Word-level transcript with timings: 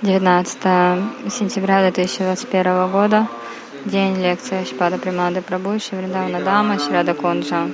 19 0.00 0.62
сентября 1.28 1.80
2021 1.90 2.88
года, 2.92 3.26
день 3.84 4.14
лекции 4.14 4.62
Шпада 4.62 4.96
Примады 4.96 5.40
Прабhu, 5.40 5.80
Шивриндавна 5.80 6.40
Дама, 6.40 6.78
Шрада 6.78 7.14
Кунджа. 7.14 7.66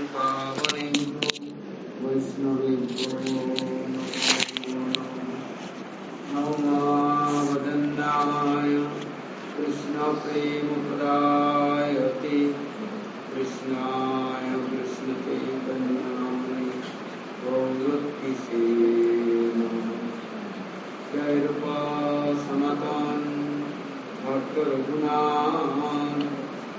रघुनाथ 24.57 26.21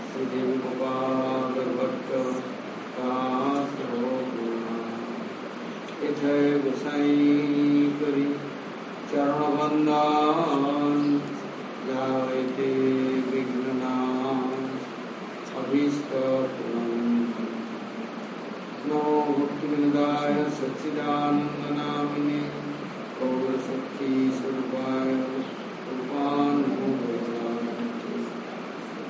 श्रीदेव 0.09 0.49
गोपाल 0.57 1.55
दास 2.97 3.73
जय 6.21 6.51
गोसाई 6.57 7.15
करी 8.01 8.23
चरण 9.11 9.57
बंदन 9.57 11.01
जायते 11.87 12.69
विघ्ननाथ 13.31 14.55
अभीष्ट 15.57 16.13
सच्चिदानंदनामिने 20.55 22.39
गौरशक्ति 23.19 24.11
स्वरूपाय 24.35 25.11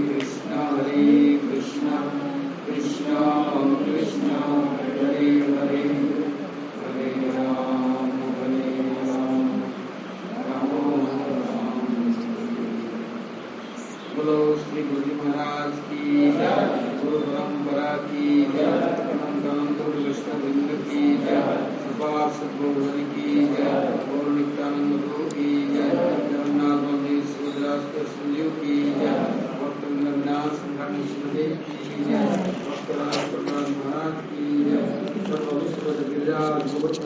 comes, 36.62 36.74
which 36.82 37.01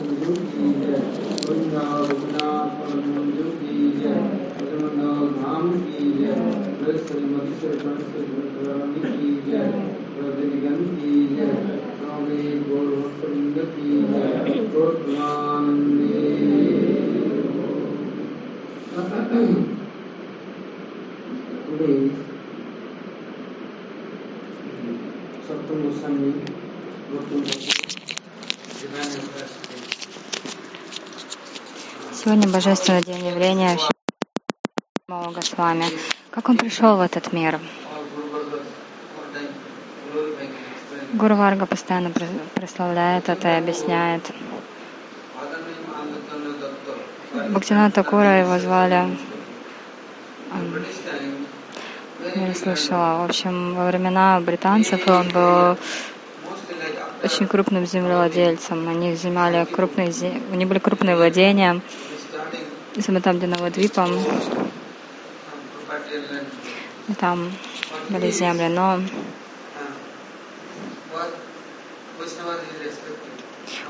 Сегодня 32.27 32.49
Божественный 32.49 33.01
день 33.03 33.25
явления 33.25 33.77
Шримала 35.07 35.31
Госвами. 35.31 35.85
Как 36.29 36.49
он 36.49 36.57
пришел 36.57 36.97
в 36.97 36.99
этот 36.99 37.31
мир? 37.31 37.57
Гуру 41.13 41.35
Варга 41.37 41.65
постоянно 41.65 42.09
про- 42.09 42.25
прославляет 42.53 43.29
это 43.29 43.47
и 43.47 43.57
объясняет. 43.59 44.29
Бхактина 47.51 47.91
Такура 47.91 48.41
его 48.41 48.59
звали, 48.59 49.17
я 52.35 52.53
слышала. 52.55 53.21
В 53.21 53.29
общем, 53.29 53.73
во 53.73 53.87
времена 53.87 54.41
британцев 54.41 55.07
он 55.07 55.29
был 55.29 55.77
очень 57.23 57.47
крупным 57.47 57.85
землевладельцем. 57.85 58.89
Они 58.89 59.15
занимали 59.15 59.63
крупные, 59.63 60.11
у 60.51 60.55
них 60.55 60.67
были 60.67 60.79
крупные 60.79 61.15
владения, 61.15 61.81
starting 65.97 66.57
особенно 67.07 67.15
там, 67.15 67.51
были 68.09 68.31
земли. 68.31 68.67
Но 68.67 68.99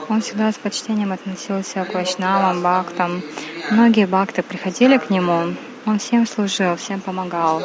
он 0.10 0.22
всегда 0.22 0.52
с 0.52 0.56
почтением 0.56 1.12
относился 1.12 1.84
к 1.86 1.94
вайшнавам, 1.94 2.62
бхактам. 2.62 3.24
Многие 3.72 4.06
бхакты 4.06 4.44
приходили 4.44 4.98
к 4.98 5.10
нему, 5.10 5.56
он 5.86 6.00
всем 6.00 6.28
служил, 6.28 6.76
всем 6.76 7.02
помогал. 7.02 7.62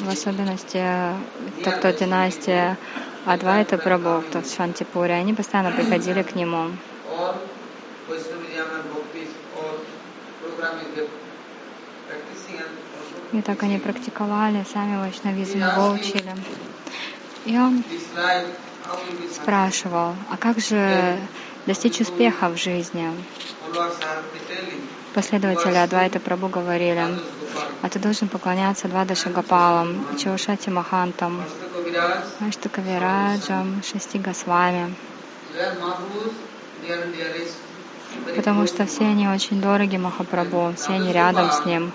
В 0.00 0.08
особенности 0.08 0.84
тот, 1.62 1.74
кто 1.74 1.90
династия 1.90 2.76
Адвайта 3.24 3.78
в 3.78 4.56
Шантипуре, 4.56 5.14
они 5.14 5.34
постоянно 5.34 5.70
приходили 5.70 6.22
к 6.22 6.34
нему. 6.34 6.70
И 13.32 13.40
так 13.40 13.62
они 13.62 13.78
практиковали, 13.78 14.64
сами 14.72 14.98
вайшнавизм 14.98 15.62
учили. 15.92 16.34
И 17.46 17.58
он 17.58 17.82
спрашивал, 19.32 20.14
а 20.30 20.36
как 20.38 20.60
же 20.60 21.18
достичь 21.66 22.00
успеха 22.00 22.48
в 22.48 22.56
жизни? 22.56 23.10
Последователи 25.14 25.76
Адвайта 25.76 26.20
Прабу 26.20 26.48
говорили, 26.48 27.06
а 27.82 27.88
ты 27.88 27.98
должен 27.98 28.28
поклоняться 28.28 28.88
Двадаша 28.88 29.30
Гапалам, 29.30 30.16
Чаушати 30.16 30.70
Махантам, 30.70 31.42
Аштакавираджам, 32.40 33.82
Шести 33.82 34.18
Госвами, 34.18 34.94
потому 38.36 38.66
что 38.66 38.86
все 38.86 39.04
они 39.04 39.28
очень 39.28 39.60
дороги 39.60 39.96
Махапрабху, 39.96 40.74
все 40.76 40.94
они 40.94 41.12
рядом 41.12 41.50
с 41.50 41.64
ним. 41.64 41.92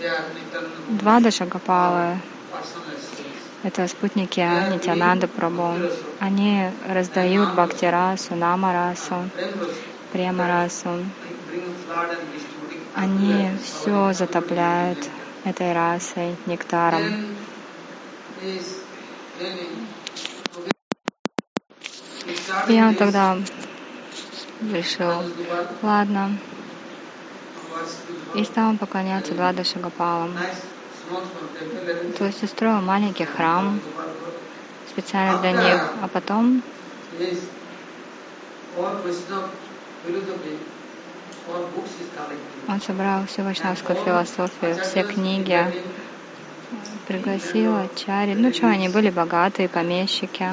They 0.00 0.08
are 0.08 0.24
Nityananda 0.34 0.98
Двадаша 1.00 1.46
Гапалы 1.46 2.18
personal 2.50 2.96
assistants. 2.96 3.42
Это 3.62 3.86
спутники 3.86 4.40
Нитянанды 4.40 5.28
Прабhu. 5.28 5.92
Они 6.18 6.68
раздают 6.88 7.52
Бхактирасу, 7.52 8.34
Намарасу, 8.34 9.30
Премарасу. 10.12 11.04
Они 12.94 13.50
все 13.62 14.12
затопляют 14.12 15.08
этой 15.44 15.72
расой, 15.72 16.34
нектаром. 16.46 17.36
This 18.42 18.82
тогда 22.98 23.38
решил, 24.70 25.22
ладно, 25.82 26.38
и 28.34 28.44
стал 28.44 28.76
поклоняться 28.76 29.34
Двадаши 29.34 29.78
Гапалам. 29.78 30.36
nice 30.36 30.64
small 31.08 31.22
small 31.22 31.48
temple 31.58 32.16
То 32.16 32.26
есть 32.26 32.42
устроил 32.42 32.80
маленький 32.80 33.24
храм 33.24 33.80
специально 34.88 35.38
для 35.40 35.52
них, 35.52 35.82
а 36.02 36.08
потом 36.08 36.62
он 42.68 42.80
собрал 42.80 43.26
всю 43.26 43.42
вайшнавскую 43.42 43.98
философию, 43.98 44.78
все 44.80 45.02
книги, 45.02 45.66
пригласил 47.08 47.76
Ачари. 47.76 48.34
Ну 48.34 48.52
что, 48.52 48.68
они 48.68 48.88
были 48.88 49.10
богатые, 49.10 49.68
помещики. 49.68 50.48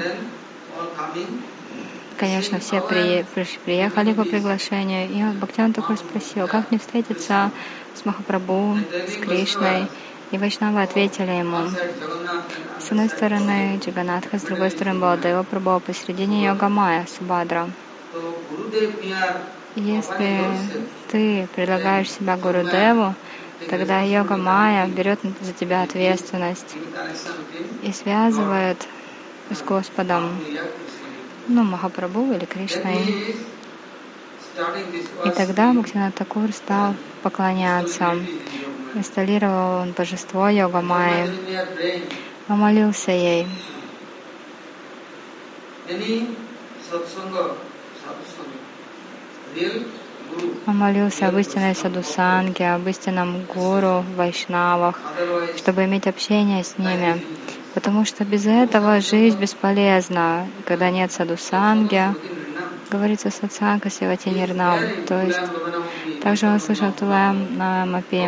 Конечно, 2.20 2.60
все 2.60 2.82
при, 2.82 3.26
приехали 3.64 4.12
по 4.12 4.26
приглашению, 4.26 5.10
и 5.10 5.38
Бхактиван 5.38 5.72
такой 5.72 5.96
спросил, 5.96 6.48
как 6.48 6.70
мне 6.70 6.78
встретиться 6.78 7.50
с 7.96 8.04
Махапрабху, 8.04 8.78
с 9.08 9.16
Кришной, 9.24 9.88
и 10.32 10.38
Вайшнавы 10.38 10.82
ответили 10.82 11.32
ему, 11.32 11.70
с 12.78 12.92
одной 12.92 13.08
стороны 13.08 13.80
Джаганатха, 13.82 14.38
с 14.38 14.42
другой 14.42 14.70
стороны 14.70 15.00
Баладева 15.00 15.44
Прабhu, 15.44 15.78
а 15.78 15.80
посередине 15.80 16.44
Йогамая, 16.44 17.06
Субадра. 17.08 17.70
Если 19.78 20.42
ты 21.08 21.48
предлагаешь 21.56 22.12
себя 22.12 22.36
Гурудеву, 22.36 23.16
тогда 23.70 24.02
Йога 24.02 24.36
Майя 24.36 24.88
берет 24.88 25.20
за 25.40 25.54
тебя 25.54 25.84
ответственность 25.84 26.76
и 27.82 27.94
связывает 27.94 28.86
с 29.52 29.62
Господом. 29.62 30.38
Ну, 31.50 31.64
Махапрабху 31.64 32.32
или 32.32 32.46
Кришной. 32.46 33.36
И 35.26 35.30
тогда 35.32 35.74
Бхактивинат 35.74 36.16
Такур 36.16 36.52
стал 36.52 36.96
поклоняться. 37.24 38.18
Инсталлировал 38.94 39.82
он 39.82 39.92
божество 39.92 40.50
Йога 40.50 40.82
Майи, 40.82 41.26
in 41.26 41.48
your 41.48 41.68
brain 41.76 42.12
помолился 42.48 43.12
ей. 43.12 43.48
any 45.88 46.28
молился 50.66 51.28
об 51.28 51.38
истинной 51.38 51.76
садусанге, 51.76 52.72
об 52.72 52.88
истинном 52.88 53.44
гуру, 53.46 54.04
вайшнавах, 54.16 55.00
чтобы 55.58 55.86
иметь 55.86 56.08
общение 56.08 56.64
с 56.64 56.78
ними. 56.78 57.22
Потому 57.74 58.06
что 58.06 58.26
без 58.26 58.46
этого 58.46 59.00
жизнь 59.00 59.38
бесполезна. 59.38 60.48
Когда 60.66 60.90
нет 60.90 61.12
садусанги, 61.12 62.04
говорится 62.90 63.30
сатсанга 63.30 63.90
сивати 63.90 64.30
нирнам. 64.30 64.80
То 65.08 65.22
есть 65.22 65.40
также 66.22 66.48
он 66.48 66.60
слышал 66.60 66.92
Тулам 66.92 67.58
на 67.58 67.86
Мапи. 67.86 68.28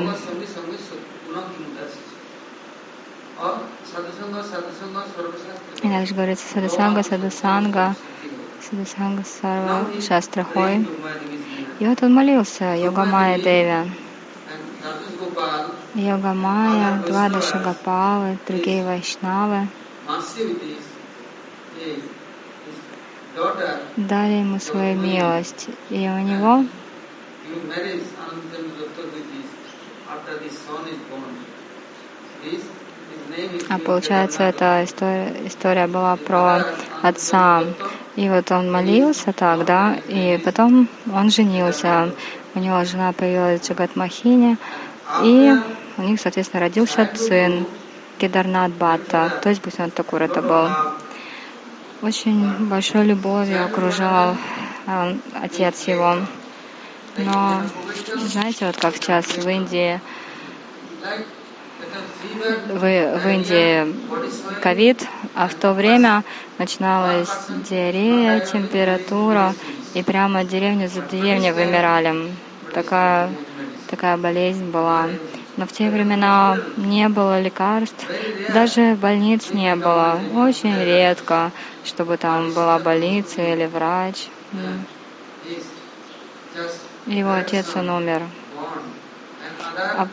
И 5.83 5.89
также 5.89 6.13
говорится 6.13 6.47
садусанга, 6.53 7.03
садусанга, 7.03 7.95
садусанга 8.61 9.23
сарва 9.23 10.01
шастрахой. 10.01 10.85
И 11.81 11.85
вот 11.87 12.03
он 12.03 12.13
молился 12.13 12.75
Йога 12.75 13.05
Майя 13.05 13.39
Деви. 13.39 13.71
And 13.71 13.91
Nardas 14.83 15.17
Gopal, 15.17 15.65
Йога 15.95 16.33
Майя, 16.35 17.01
Двадаша 17.07 17.57
Гапалы, 17.57 18.37
другие 18.47 18.83
вайшнавы 18.85 19.67
дали 23.97 24.33
ему 24.33 24.59
свою 24.59 24.95
милость. 24.95 25.69
И 25.89 26.07
у 26.07 26.19
него 26.19 26.65
А 33.69 33.77
получается, 33.79 34.43
эта 34.43 34.83
история, 34.83 35.33
история 35.45 35.87
была 35.87 36.15
про 36.15 36.65
отца. 37.01 37.63
И 38.15 38.27
вот 38.29 38.51
он 38.51 38.71
молился 38.71 39.31
так, 39.31 39.65
да, 39.65 39.95
и 40.07 40.37
потом 40.43 40.89
он 41.13 41.29
женился. 41.29 42.13
У 42.53 42.59
него 42.59 42.83
жена 42.83 43.13
появилась 43.13 43.65
Джагат 43.65 43.95
Махини, 43.95 44.57
и 45.23 45.53
у 45.97 46.01
них, 46.01 46.19
соответственно, 46.19 46.61
родился 46.61 47.09
сын 47.15 47.65
Кедарнат 48.17 48.71
Бхатта, 48.71 49.31
то 49.41 49.49
есть 49.49 49.61
Бхусян 49.61 49.89
Такур 49.89 50.21
это 50.21 50.41
был. 50.41 50.69
Очень 52.01 52.67
большой 52.67 53.05
любовью 53.05 53.65
окружал 53.65 54.35
э, 54.87 55.15
отец 55.41 55.87
его. 55.87 56.17
Но, 57.17 57.61
знаете, 58.17 58.67
вот 58.67 58.77
как 58.77 58.95
сейчас 58.95 59.25
в 59.25 59.47
Индии, 59.47 59.99
в, 62.67 62.79
в 62.79 63.27
Индии 63.27 63.95
ковид, 64.61 65.05
а 65.35 65.47
в 65.47 65.55
то 65.55 65.73
время 65.73 66.23
начиналась 66.57 67.29
диарея, 67.69 68.39
температура, 68.39 69.53
и 69.93 70.03
прямо 70.03 70.43
деревня 70.43 70.87
за 70.87 71.01
деревней 71.01 71.51
вымирали. 71.51 72.31
Такая, 72.73 73.29
такая 73.89 74.17
болезнь 74.17 74.69
была. 74.71 75.09
Но 75.57 75.65
в 75.65 75.71
те 75.73 75.89
времена 75.89 76.57
не 76.77 77.09
было 77.09 77.41
лекарств, 77.41 78.07
даже 78.53 78.95
больниц 78.95 79.51
не 79.51 79.75
было. 79.75 80.19
Очень 80.35 80.81
редко, 80.83 81.51
чтобы 81.83 82.17
там 82.17 82.53
была 82.53 82.79
больница 82.79 83.41
или 83.41 83.65
врач. 83.65 84.27
Его 87.05 87.33
отец, 87.33 87.75
он 87.75 87.89
умер. 87.89 88.21
А, 89.77 90.07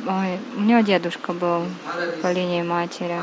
у 0.57 0.61
него 0.61 0.81
дедушка 0.81 1.33
был 1.33 1.67
по 2.23 2.33
линии 2.33 2.63
матери. 2.63 3.21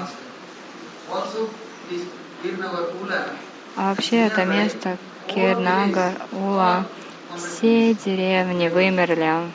А 3.78 3.90
вообще 3.90 4.28
это 4.28 4.46
место 4.46 4.98
Кирнагар, 5.28 6.14
Ула, 6.32 6.86
все 7.36 7.94
деревни 7.94 8.70
вымерли 8.70 9.52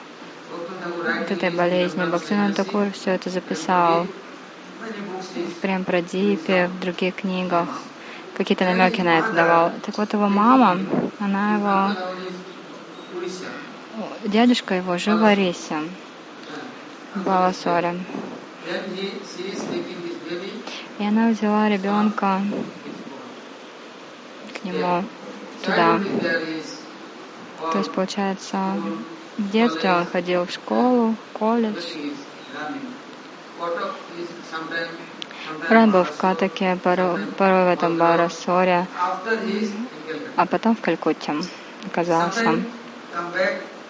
от 1.22 1.30
этой 1.30 1.50
болезни. 1.50 2.04
Бхактивинод 2.04 2.56
Такур 2.56 2.90
все 2.92 3.12
это 3.12 3.30
записал 3.30 4.06
many 4.80 5.00
books 5.06 5.36
is 5.36 6.68
в 6.68 6.80
других 6.80 7.14
книгах. 7.16 7.68
Какие-то 8.36 8.64
намеки 8.64 9.02
на 9.02 9.18
это 9.18 9.32
давал. 9.32 9.72
Так 9.84 9.98
вот 9.98 10.12
его 10.12 10.28
мама, 10.28 10.78
она 11.18 11.54
его, 11.56 11.96
дедушка 14.24 14.74
его 14.74 14.92
Арисе, 14.92 15.76
в 15.76 15.99
Баласоре. 17.14 17.98
И 20.98 21.04
она 21.04 21.30
взяла 21.30 21.68
ребенка 21.68 22.40
к 24.54 24.64
нему 24.64 25.04
туда. 25.64 26.00
То 27.72 27.78
есть, 27.78 27.92
получается, 27.92 28.58
в 29.38 29.50
детстве 29.50 29.92
он 29.92 30.06
ходил 30.06 30.46
в 30.46 30.50
школу, 30.50 31.14
в 31.14 31.38
колледж. 31.38 31.82
Он 35.70 35.90
был 35.90 36.04
в 36.04 36.16
Катаке, 36.16 36.78
порой, 36.82 37.18
порой 37.36 37.64
в 37.64 37.68
этом 37.68 37.96
Барасоре, 37.96 38.86
а 40.36 40.46
потом 40.46 40.76
в 40.76 40.80
Калькутте 40.80 41.34
оказался. 41.86 42.62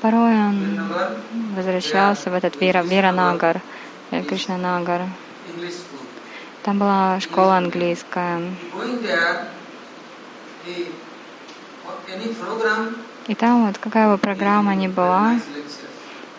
Порой 0.00 0.34
он 0.34 0.80
возвращался 1.54 2.30
в 2.30 2.34
этот 2.34 2.60
Вира, 2.60 2.82
или 2.82 4.22
Кришнанагар. 4.22 5.02
English 5.46 5.70
school. 5.70 6.00
Там 6.62 6.78
была 6.78 7.18
школа 7.20 7.56
английская. 7.56 8.42
И 13.28 13.34
там 13.34 13.66
вот 13.66 13.78
какая 13.78 14.10
бы 14.10 14.18
программа 14.18 14.74
ни 14.74 14.88
была, 14.88 15.38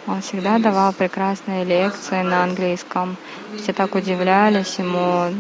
он 0.08 0.22
всегда 0.22 0.60
давал 0.60 0.94
прекрасные 0.94 1.64
лекции 1.64 2.22
на 2.22 2.44
английском. 2.44 3.18
Все 3.58 3.74
так 3.74 3.96
удивлялись 3.96 4.78
ему 4.78 5.34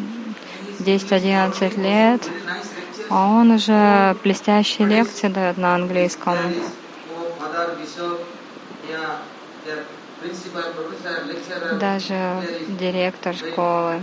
10-11 0.80 1.80
лет, 1.80 2.28
а 3.10 3.28
он 3.28 3.52
уже 3.52 4.16
блестящие 4.24 4.88
лекции 4.88 5.28
дает 5.28 5.58
на 5.58 5.76
английском. 5.76 6.38
Даже 11.80 12.14
there 12.14 12.44
is 12.68 12.78
директор 12.78 13.34
школы, 13.36 14.02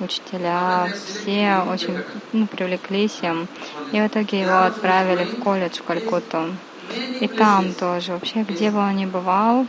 учителя, 0.00 0.88
все 1.06 1.62
очень 1.68 2.02
ну, 2.32 2.46
привлеклись 2.46 3.18
им. 3.22 3.48
И 3.92 4.00
в 4.00 4.06
итоге 4.06 4.40
его 4.40 4.62
отправили 4.64 5.24
в 5.24 5.42
колледж 5.42 5.78
в 5.78 5.84
Калькутту. 5.84 6.56
И 7.20 7.28
там 7.28 7.74
тоже, 7.74 8.12
вообще, 8.12 8.42
где 8.42 8.70
бы 8.70 8.78
он 8.78 8.96
ни 8.96 9.06
бывал, 9.06 9.66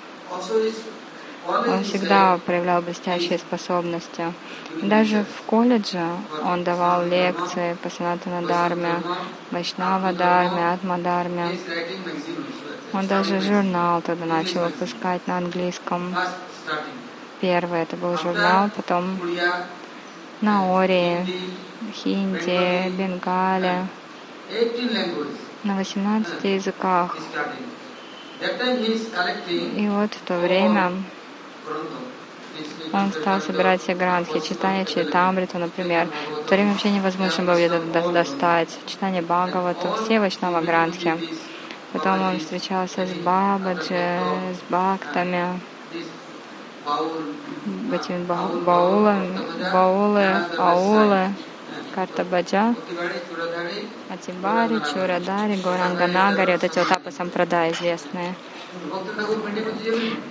он 1.47 1.83
всегда 1.83 2.37
проявлял 2.45 2.81
блестящие 2.81 3.37
способности. 3.37 4.33
Даже 4.81 5.25
в 5.25 5.43
колледже 5.43 6.05
он 6.43 6.63
давал 6.63 7.05
лекции 7.05 7.77
по 7.81 7.89
санатана 7.89 8.45
дарме, 8.47 9.01
Вайшнава 9.51 10.13
дарме, 10.13 10.73
Атма 10.73 10.97
дарме. 10.97 11.57
Он 12.93 13.07
даже 13.07 13.41
журнал 13.41 14.01
тогда 14.01 14.25
начал 14.25 14.65
выпускать 14.65 15.25
на 15.27 15.37
английском. 15.37 16.15
Первый 17.41 17.81
это 17.81 17.95
был 17.97 18.17
журнал, 18.17 18.69
потом 18.75 19.19
на 20.41 20.79
Ории, 20.79 21.25
хинди, 21.93 22.89
бенгале, 22.89 23.87
18 24.49 24.91
languages 24.91 25.45
на 25.65 25.75
18 25.77 26.43
языках. 26.43 27.17
И 29.47 29.87
вот 29.89 30.13
в 30.13 30.21
то 30.21 30.37
время. 30.37 30.91
Он 32.93 33.12
стал 33.12 33.41
собирать 33.41 33.81
все 33.81 33.93
гранхи, 33.95 34.39
читание 34.39 34.86
Чайтамриту, 34.86 35.57
например. 35.57 36.07
В 36.07 36.48
то 36.48 36.55
время 36.55 36.72
вообще 36.72 36.91
невозможно 36.91 37.43
было 37.43 37.55
где-то 37.55 37.81
до- 37.91 38.12
достать. 38.12 38.79
Читание 38.86 39.22
Бхагавату, 39.22 39.93
все 40.03 40.19
Вайшнава 40.19 40.62
гранхи. 40.62 41.13
Потом 41.91 42.22
он 42.22 42.39
встречался 42.39 43.05
с 43.05 43.13
Бабаджи, 43.13 44.19
с 44.53 44.62
Бхактами, 44.69 45.60
этими 47.93 48.24
ба- 48.25 48.51
баулами, 48.65 49.39
баулы, 49.74 50.25
аулы, 50.57 51.36
Картабаджа, 51.95 52.75
Атибари, 54.09 54.81
Чурадари, 54.93 55.55
Горанганагари, 55.61 56.51
вот 56.51 56.63
эти 56.65 56.77
вот 56.77 56.91
апасампрада 56.91 57.71
известные. 57.71 58.35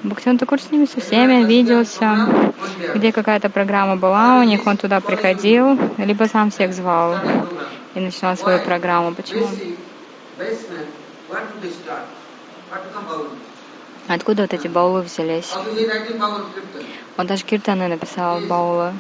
Бхактиван 0.02 0.37
Такур 0.37 0.61
с 0.61 0.71
ними 0.71 0.85
со 0.85 1.00
всеми 1.00 1.42
виделся, 1.47 2.28
где 2.94 3.12
какая-то 3.12 3.49
программа 3.49 3.97
была 3.97 4.40
у 4.40 4.42
них, 4.42 4.66
он 4.66 4.76
туда 4.76 5.00
приходил, 5.00 5.78
либо 5.97 6.25
сам 6.25 6.50
всех 6.50 6.75
звал 6.75 7.18
и 7.94 8.00
начинал 8.00 8.37
свою 8.37 8.59
программу. 8.61 9.14
Почему? 9.14 9.49
Откуда 14.06 14.42
вот 14.42 14.52
эти 14.52 14.68
баулы 14.68 15.00
взялись? 15.00 15.50
Он 17.16 17.26
даже 17.26 17.44
киртаны 17.44 17.88
написал 17.88 18.40
баулы. 18.40 18.92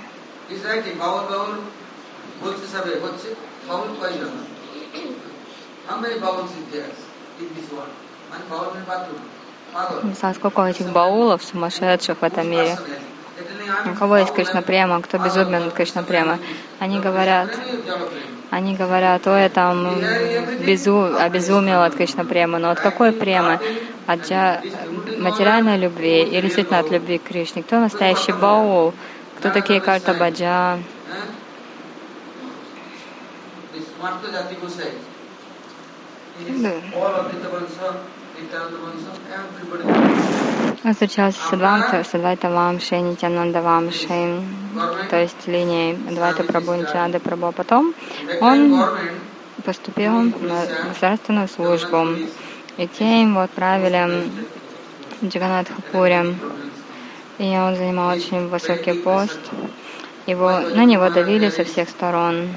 Он 10.02 10.08
написал, 10.08 10.34
сколько 10.34 10.62
этих 10.62 10.88
баулов 10.90 11.42
сумасшедших 11.44 12.18
в 12.20 12.24
этом 12.24 12.48
мире. 12.50 12.76
У 13.92 13.94
кого 13.96 14.18
есть 14.18 14.32
Кришна 14.32 14.62
Према, 14.62 15.00
кто 15.02 15.18
безумен 15.18 15.70
Кришна 15.70 16.02
Према. 16.02 16.38
Они 16.78 17.00
говорят, 17.00 17.50
они 18.50 18.76
говорят, 18.76 19.26
ой, 19.26 19.48
там 19.48 20.00
безу, 20.64 21.16
обезумел 21.18 21.82
от 21.82 21.94
Кришна 21.96 22.24
Премы. 22.24 22.58
Но 22.58 22.70
от 22.70 22.80
какой 22.80 23.12
премы? 23.12 23.58
От 24.06 24.20
джа- 24.20 24.60
материальной 25.18 25.78
любви 25.78 26.22
или 26.22 26.42
действительно 26.42 26.78
от 26.78 26.90
любви 26.90 27.18
к 27.18 27.24
Кришне? 27.24 27.62
Кто 27.62 27.80
настоящий 27.80 28.32
баул? 28.32 28.92
Кто 29.38 29.50
такие 29.50 29.80
Карта 29.80 30.14
Баджа? 30.14 30.78
Да. 36.48 36.72
Он 40.84 40.92
встречался 40.92 41.38
с 41.38 41.52
Адванта, 41.52 42.04
с 42.04 42.14
Адвайта 42.14 42.50
Вамшей, 42.50 43.00
Нитянанда 43.00 43.62
Вамшей, 43.62 44.42
то 45.08 45.16
есть 45.16 45.46
линией 45.46 45.96
Адвайта 46.08 46.42
Прабhu, 46.42 46.76
Нитянанда 46.76 47.18
Прабhu. 47.18 47.48
А 47.48 47.52
потом 47.52 47.94
он 48.40 48.84
поступил 49.64 50.12
на 50.12 50.66
государственную 50.88 51.48
службу. 51.48 52.08
И 52.76 52.88
те 52.88 53.22
его 53.22 53.40
отправили 53.40 54.28
в 55.22 55.28
Джаганатхапуре. 55.28 56.34
И 57.38 57.44
он 57.44 57.76
занимал 57.76 58.16
очень 58.16 58.48
высокий 58.48 58.94
пост. 58.94 59.40
Его, 60.26 60.50
на 60.60 60.84
него 60.84 61.08
давили 61.08 61.50
со 61.50 61.64
всех 61.64 61.88
сторон. 61.88 62.48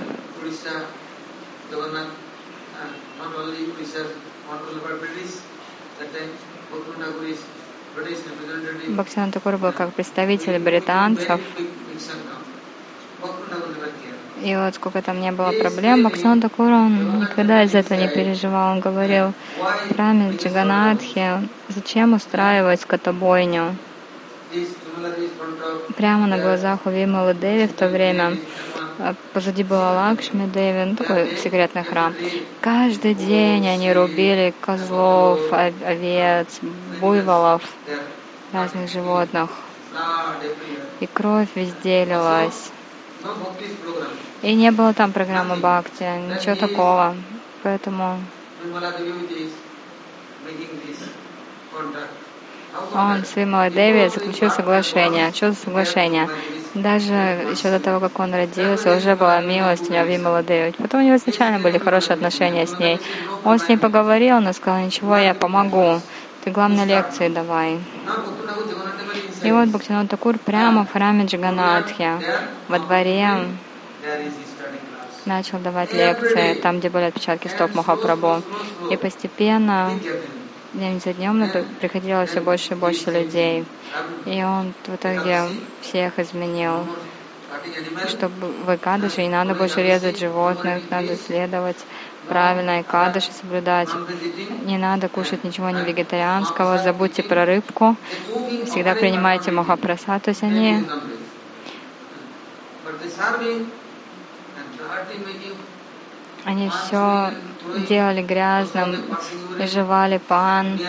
Бхактиван 8.89 9.31
Такур 9.31 9.57
был 9.57 9.71
как 9.71 9.93
представитель 9.93 10.59
британцев. 10.59 11.41
И 14.43 14.55
вот 14.55 14.75
сколько 14.75 15.01
там 15.01 15.19
не 15.19 15.31
было 15.31 15.51
проблем, 15.51 16.03
Бхактиван 16.03 16.39
Такур, 16.41 16.67
он 16.67 17.21
никогда 17.21 17.63
из 17.63 17.73
этого 17.73 17.99
не 17.99 18.07
переживал. 18.07 18.73
Он 18.73 18.79
говорил, 18.79 19.33
в 19.57 19.93
храме 19.93 20.37
Джаганатхи, 20.37 21.49
зачем 21.69 22.13
устраивать 22.13 22.81
скотобойню? 22.81 23.75
Прямо 25.95 26.27
на 26.27 26.37
глазах 26.39 26.85
у 26.85 26.89
Вималы 26.89 27.33
Деви 27.33 27.67
в 27.67 27.73
то 27.73 27.89
время 27.89 28.37
а 28.97 29.15
позади 29.33 29.63
была 29.63 29.93
Лакшми 29.93 30.47
Деви, 30.47 30.85
ну, 30.85 30.95
такой 30.95 31.35
секретный 31.37 31.83
храм. 31.83 32.15
Каждый 32.61 33.15
день 33.15 33.67
они 33.67 33.93
рубили 33.93 34.55
козлов, 34.59 35.41
ов- 35.51 35.81
овец, 35.81 36.59
буйволов, 36.61 37.63
разных 38.51 38.89
животных. 38.89 39.51
И 40.99 41.07
кровь 41.07 41.55
везде 41.55 42.05
лилась. 42.05 42.71
И 44.41 44.55
не 44.55 44.71
было 44.71 44.93
там 44.93 45.13
программы 45.13 45.57
Бхакти, 45.57 46.03
ничего 46.03 46.55
такого. 46.55 47.15
Поэтому 47.61 48.31
он 52.93 53.25
с 53.25 53.35
Вималой 53.35 53.69
Деви 53.69 54.09
заключил 54.09 54.49
соглашение. 54.49 55.31
Что 55.33 55.51
за 55.51 55.57
соглашение? 55.57 56.29
Даже 56.73 57.13
еще 57.13 57.71
до 57.71 57.79
того, 57.79 57.99
как 57.99 58.19
он 58.19 58.33
родился, 58.33 58.95
уже 58.95 59.15
была 59.15 59.41
милость 59.41 59.89
у 59.89 59.93
него 59.93 60.05
Вимала 60.05 60.43
Деви. 60.43 60.73
Потом 60.77 61.01
у 61.01 61.03
него 61.03 61.15
изначально 61.15 61.59
были 61.59 61.77
хорошие 61.77 62.13
отношения 62.13 62.67
с 62.67 62.77
ней. 62.79 62.99
Он 63.43 63.59
с 63.59 63.67
ней 63.67 63.77
поговорил, 63.77 64.39
но 64.39 64.53
сказал, 64.53 64.79
ничего, 64.79 65.17
я 65.17 65.33
помогу. 65.33 66.01
Ты 66.43 66.51
главное 66.51 66.85
лекции 66.85 67.29
давай. 67.29 67.79
И 69.43 69.51
вот 69.51 69.69
Бхактинат 69.69 70.09
Такур 70.09 70.37
прямо 70.37 70.85
в 70.85 70.91
храме 70.91 71.25
Джаганатхи, 71.25 72.09
во 72.67 72.79
дворе, 72.79 73.47
начал 75.25 75.59
давать 75.59 75.93
лекции, 75.93 76.55
там, 76.55 76.79
где 76.79 76.89
были 76.89 77.05
отпечатки 77.05 77.47
стоп 77.47 77.75
Махапрабху. 77.75 78.41
И 78.89 78.97
постепенно, 78.97 79.91
день 80.73 81.01
за 81.01 81.13
днем, 81.13 81.49
приходило 81.79 82.25
все 82.25 82.41
больше 82.41 82.73
и 82.73 82.75
больше 82.75 83.11
людей. 83.11 83.65
И 84.25 84.43
он 84.43 84.73
в 84.85 84.95
итоге 84.95 85.43
всех 85.81 86.19
изменил. 86.19 86.85
Чтобы 88.07 88.47
в 88.65 88.75
Экадыше 88.75 89.21
не 89.21 89.29
надо 89.29 89.55
больше 89.55 89.81
резать 89.81 90.19
животных, 90.19 90.83
надо 90.89 91.15
следовать 91.15 91.77
правильно 92.27 92.81
Экадыши 92.81 93.31
соблюдать. 93.31 93.89
Не 94.65 94.77
надо 94.77 95.07
кушать 95.07 95.43
ничего 95.43 95.69
не 95.69 95.83
вегетарианского, 95.83 96.77
забудьте 96.77 97.23
про 97.23 97.45
рыбку, 97.45 97.95
всегда 98.65 98.95
принимайте 98.95 99.51
махапрасад. 99.51 100.23
То 100.23 100.29
есть 100.29 100.43
они 100.43 100.85
они 106.47 106.69
все 106.69 107.33
делали 107.89 108.21
грязным, 108.23 108.95
жевали 109.59 110.17
пан, 110.17 110.79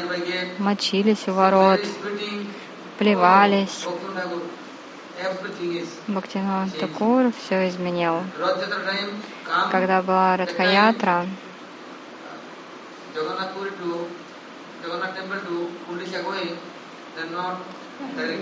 мочились 0.59 1.27
у 1.27 1.33
ворот, 1.33 1.81
плевались. 2.97 3.85
Бхактинат 6.07 6.79
Такур 6.79 7.33
все 7.33 7.69
изменил. 7.69 8.23
Когда 9.73 10.01
была 10.01 10.37
Радхаятра, 10.37 11.27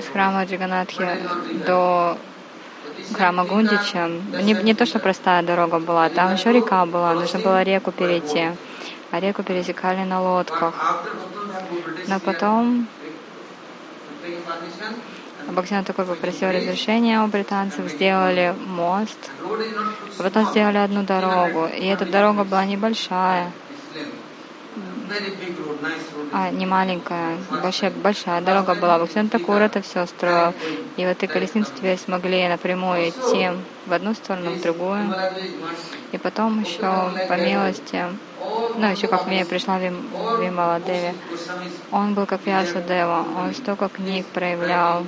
с 0.03 0.09
храма 0.13 0.45
Джаганатхи 0.45 1.09
до 1.67 2.19
храма 3.13 3.45
Гундича, 3.45 4.09
не, 4.43 4.55
не 4.55 4.75
то, 4.75 4.87
что 4.87 4.99
простая 4.99 5.43
дорога 5.43 5.79
была, 5.79 6.09
там 6.09 6.35
еще 6.35 6.53
река 6.53 6.87
была, 6.87 7.15
нужно 7.15 7.39
было 7.41 7.63
реку 7.63 7.93
перейти, 7.93 8.51
а 9.11 9.21
реку 9.21 9.43
пересекали 9.43 10.05
на 10.05 10.21
лодках. 10.21 11.05
Но 12.09 12.21
потом 12.21 12.87
Бхактина 15.49 15.85
такой 15.85 16.05
попросил 16.05 16.51
разрешения 16.51 17.23
у 17.23 17.29
британцев, 17.29 17.89
сделали 17.89 18.55
мост, 18.67 19.31
а 20.19 20.23
потом 20.23 20.47
сделали 20.47 20.79
одну 20.79 21.05
дорогу. 21.05 21.67
И 21.67 21.87
эта 21.87 22.05
дорога 22.05 22.45
была 22.45 22.65
небольшая, 22.65 23.53
а 26.33 26.51
не 26.51 26.67
маленькая, 26.67 27.39
большая, 27.63 27.91
большая 27.91 28.41
дорога 28.41 28.75
была. 28.75 28.99
Бхактина 28.99 29.29
Такур 29.29 29.57
это 29.57 29.83
все 29.83 30.07
строил. 30.07 30.53
И 30.97 31.07
вот 31.07 31.23
и 31.23 31.27
колесницы 31.27 31.73
теперь 31.77 31.99
смогли 31.99 32.49
напрямую 32.49 33.11
идти 33.11 33.51
в 33.87 33.93
одну 33.93 34.15
сторону, 34.15 34.53
в 34.53 34.61
другую. 34.61 35.15
И 36.13 36.19
потом 36.19 36.61
еще, 36.63 37.11
по 37.29 37.37
милости, 37.37 38.05
ну, 38.77 38.91
еще 38.91 39.07
как 39.07 39.27
мне 39.27 39.45
пришла 39.45 39.79
Вим, 39.79 40.07
Вимала 40.41 40.81
Деви, 40.81 41.15
он 41.91 42.15
был 42.15 42.27
как 42.27 42.47
Ясудева, 42.47 43.25
он 43.39 43.55
столько 43.55 43.89
книг 43.89 44.27
проявлял, 44.27 45.05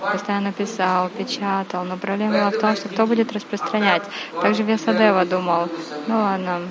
постоянно 0.00 0.52
писал, 0.52 1.08
печатал, 1.10 1.84
но 1.84 1.96
проблема 1.96 2.32
была 2.32 2.50
в 2.50 2.58
том, 2.58 2.76
что 2.76 2.88
кто 2.88 3.06
будет 3.06 3.32
распространять. 3.32 4.02
Также 4.40 4.62
Весадева 4.62 5.24
думал, 5.24 5.68
ну 6.06 6.16
ладно, 6.16 6.62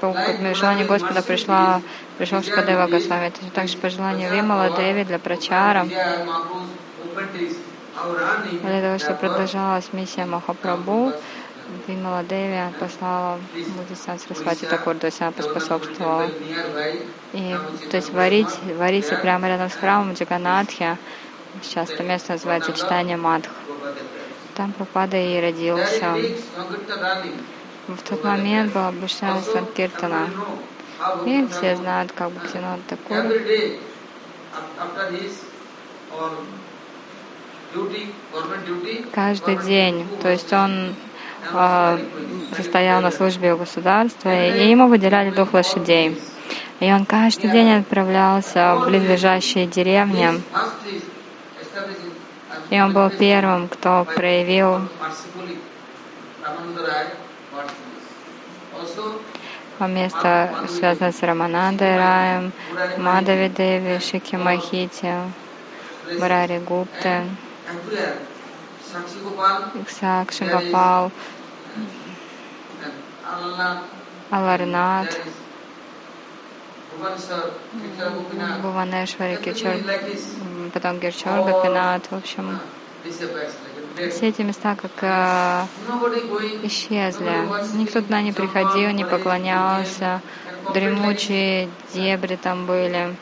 по 0.00 0.14
желанию 0.54 0.86
Господа 0.86 1.22
пришла, 1.22 1.82
пришел 2.18 2.42
Шкадева 2.42 2.86
Госвами. 2.86 3.26
Это 3.28 3.50
также 3.50 3.76
по 3.78 3.90
желанию 3.90 4.32
Вимала 4.32 4.76
Деви 4.76 5.04
для 5.04 5.18
прачара. 5.18 5.86
Для 8.62 8.80
того, 8.80 8.98
чтобы 8.98 9.18
продолжалась 9.18 9.92
миссия 9.92 10.24
Махапрабху, 10.24 11.12
Вимала 11.86 12.22
Деви 12.24 12.72
послала 12.78 13.38
Буддисан 13.76 14.18
Сарасвати 14.18 14.64
Такур, 14.66 14.96
то 14.96 15.06
есть 15.06 15.20
она 15.20 15.32
поспособствовала. 15.32 16.28
И, 17.32 17.56
то 17.90 17.96
есть 17.96 18.10
варить, 18.10 18.58
варите 18.76 19.16
прямо 19.16 19.48
рядом 19.48 19.70
с 19.70 19.74
храмом 19.74 20.14
Джаганатхи, 20.14 20.96
сейчас 21.62 21.90
это 21.90 22.02
место 22.02 22.32
называется 22.32 22.72
Читание 22.72 23.16
Мадх. 23.16 23.50
Там 24.56 24.72
Пропада 24.72 25.16
и 25.16 25.40
родился. 25.40 26.16
В 27.96 28.02
тот 28.08 28.24
момент 28.24 28.72
была 28.72 28.92
Бхушана 28.92 29.40
Санкиртана. 29.42 30.28
И 31.26 31.46
все 31.50 31.76
знают, 31.76 32.12
как 32.12 32.30
Бхактинат 32.30 32.80
Такур 32.86 33.24
каждый 39.12 39.56
день, 39.58 40.06
то 40.22 40.28
есть 40.28 40.52
он 40.52 40.94
э, 41.52 41.98
состоял 42.56 43.00
на 43.00 43.10
службе 43.10 43.54
у 43.54 43.58
государства, 43.58 44.28
и 44.28 44.68
ему 44.68 44.88
выделяли 44.88 45.30
двух 45.30 45.52
лошадей. 45.54 46.20
И 46.80 46.92
он 46.92 47.04
каждый 47.04 47.50
день 47.50 47.78
отправлялся 47.78 48.76
в 48.76 48.86
близлежащие 48.86 49.66
деревни. 49.66 50.42
И 52.70 52.80
он 52.80 52.92
был 52.92 53.10
первым, 53.10 53.68
кто 53.68 54.04
проявил 54.04 54.80
место, 59.86 60.50
связанное 60.68 61.12
с 61.12 61.22
Раманандой 61.22 61.96
Раем, 61.96 62.52
Мадави 62.98 63.48
Деви, 63.48 63.98
Шики 64.00 64.36
Махити, 64.36 65.14
Марари 66.18 66.58
Гупте, 66.58 67.24
Иксак 69.74 70.28
Гопал, 70.40 71.10
Аларнат, 74.30 75.08
Буванешвари 78.62 79.36
Кичор, 79.36 79.76
потом 80.74 80.98
Гирчор 80.98 81.44
Гапинат, 81.44 82.06
в 82.10 82.14
общем, 82.16 82.60
все 84.10 84.28
эти 84.28 84.42
места 84.42 84.76
как 84.76 84.92
э, 85.02 85.64
исчезли. 86.62 87.32
Никто 87.76 88.00
туда 88.00 88.22
не 88.22 88.32
приходил, 88.32 88.90
не 88.90 89.04
поклонялся. 89.04 90.20
Дремучие 90.74 91.68
дебри 91.94 92.36
там 92.36 92.66
были. 92.66 93.16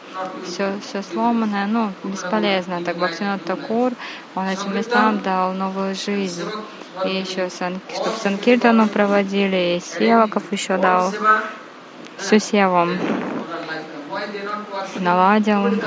Все, 0.44 0.74
все 0.80 1.02
сломанное, 1.02 1.66
ну, 1.66 1.92
бесполезно. 2.04 2.82
Так 2.82 2.96
Бхактинат 2.96 3.44
Такур, 3.44 3.92
он 4.34 4.46
этим 4.46 4.76
местам 4.76 5.20
дал 5.20 5.52
новую 5.52 5.94
жизнь. 5.94 6.44
И 7.04 7.08
еще, 7.08 7.48
чтобы 7.48 8.16
Санкиртану 8.22 8.88
проводили, 8.88 9.76
и 9.76 9.80
севаков 9.80 10.52
еще 10.52 10.76
дал. 10.76 11.12
Всю 12.18 12.38
севу 12.40 12.88
наладил. 14.96 15.80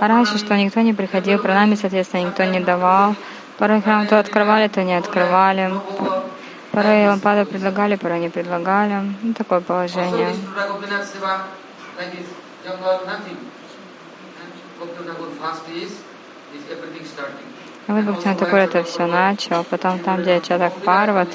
А 0.00 0.08
раньше, 0.08 0.38
что 0.38 0.54
никто 0.56 0.80
не 0.80 0.92
приходил, 0.92 1.38
про 1.38 1.54
нами, 1.54 1.74
соответственно, 1.76 2.26
никто 2.26 2.44
не 2.44 2.60
давал. 2.60 3.14
Порой 3.62 3.80
храм 3.80 4.08
то 4.08 4.18
открывали, 4.18 4.66
то 4.66 4.82
не 4.82 4.96
открывали. 4.96 5.72
Порой 6.72 7.06
лампады 7.06 7.44
предлагали, 7.44 7.94
порой 7.94 8.18
не 8.18 8.28
предлагали. 8.28 9.14
Ну, 9.22 9.34
такое 9.34 9.60
положение. 9.60 10.34
А 17.86 17.92
вот 17.92 18.04
Бхактина 18.04 18.34
такой 18.34 18.60
это 18.62 18.82
все 18.82 19.06
начал, 19.06 19.62
потом 19.62 20.00
там, 20.00 20.22
где 20.22 20.40
Чадак 20.40 20.74
Парват, 20.84 21.28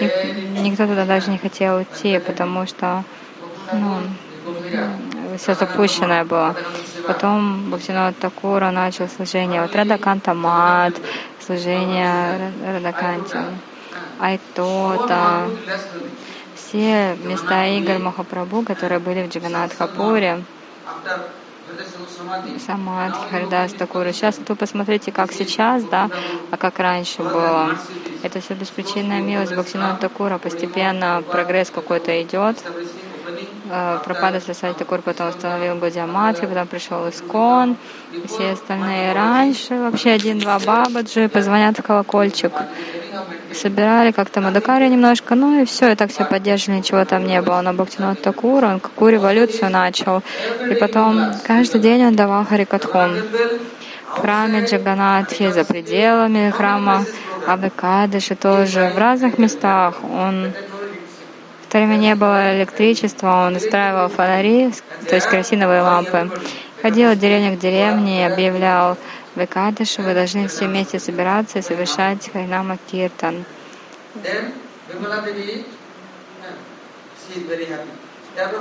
никто 0.00 0.86
туда 0.86 1.04
даже 1.04 1.30
не 1.30 1.36
хотел 1.36 1.82
идти, 1.82 2.18
потому 2.20 2.66
что 2.66 3.04
ну, 3.70 4.00
все 5.36 5.54
запущенное 5.54 6.24
было. 6.24 6.56
Потом 7.06 7.70
Бхактинат 7.70 8.16
Такура 8.18 8.70
начал 8.70 9.08
служение. 9.08 9.60
Вот 9.60 9.76
Радаканта 9.76 10.32
Мат, 10.32 10.94
служение 11.46 12.52
Радаканте, 12.64 13.44
Айтота, 14.18 15.48
все 16.54 17.16
места 17.24 17.66
игр 17.66 17.98
Махапрабху, 17.98 18.62
которые 18.62 18.98
были 18.98 19.22
в 19.22 19.28
Джаганатхапуре, 19.28 20.42
Самадхи, 22.64 23.28
Харидас 23.30 23.72
Такура. 23.72 24.12
Сейчас 24.12 24.38
вы 24.46 24.56
посмотрите, 24.56 25.10
как 25.12 25.32
сейчас, 25.32 25.82
да, 25.84 26.10
а 26.50 26.56
как 26.56 26.78
раньше 26.78 27.22
было. 27.22 27.76
Это 28.22 28.40
все 28.40 28.54
беспричинная 28.54 29.20
милость 29.20 29.52
Бхактинат 29.52 30.00
Такура. 30.00 30.38
Постепенно 30.38 31.22
прогресс 31.28 31.70
какой-то 31.70 32.22
идет. 32.22 32.56
Э, 33.68 33.98
Пропада 34.04 34.40
Сасади 34.40 34.78
Такур 34.78 35.02
потом 35.02 35.28
установил 35.28 35.74
Бодиаматхи, 35.76 36.46
потом 36.46 36.66
пришел 36.66 37.08
Искон, 37.08 37.76
все 38.26 38.52
остальные 38.52 39.12
раньше, 39.12 39.74
вообще 39.74 40.10
один-два 40.10 40.58
бабаджи, 40.58 41.28
позвонят 41.28 41.78
в 41.78 41.82
колокольчик. 41.82 42.52
Собирали 43.52 44.12
как-то 44.12 44.40
Мадакари 44.40 44.88
немножко, 44.88 45.34
ну 45.34 45.62
и 45.62 45.64
все, 45.64 45.92
и 45.92 45.94
так 45.96 46.10
все 46.10 46.24
поддерживали, 46.24 46.78
ничего 46.78 47.04
там 47.04 47.26
не 47.26 47.40
было. 47.42 47.60
Но 47.62 47.72
Бхактинат 47.72 48.20
Такур, 48.22 48.64
он 48.64 48.80
какую 48.80 49.12
революцию 49.12 49.70
начал. 49.70 50.22
И 50.70 50.74
потом 50.74 51.32
каждый 51.44 51.80
день 51.80 52.04
он 52.06 52.14
давал 52.14 52.44
Харикатхон. 52.44 53.22
В 54.08 54.20
храме 54.20 54.64
Джаганатхи, 54.64 55.50
за 55.50 55.64
пределами 55.64 56.50
храма 56.50 57.04
Абекадыши 57.46 58.34
тоже, 58.34 58.92
в 58.94 58.98
разных 58.98 59.38
местах 59.38 59.96
он 60.02 60.52
то 61.76 61.80
время 61.84 61.96
не 61.96 62.14
было 62.14 62.56
электричества, 62.56 63.46
он 63.46 63.56
устраивал 63.56 64.08
фонари, 64.08 64.72
то 65.06 65.14
есть 65.14 65.28
керосиновые 65.28 65.82
лампы. 65.82 66.30
Ходил 66.80 67.10
от 67.10 67.18
деревни 67.18 67.54
к 67.54 67.58
деревне 67.58 68.22
и 68.22 68.32
объявлял 68.32 68.96
Векадышу, 69.34 70.00
вы 70.00 70.14
должны 70.14 70.48
все 70.48 70.68
вместе 70.68 70.98
собираться 70.98 71.58
и 71.58 71.62
совершать 71.62 72.30
Хайнама 72.32 72.78
Киртан. 72.90 73.44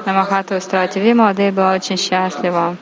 На 0.06 0.14
Махату 0.14 0.56
устроить 0.56 0.98
Вимала 0.98 1.34
Дэй 1.34 1.52
была 1.52 1.74
очень 1.74 1.98
счастлива. 1.98 2.76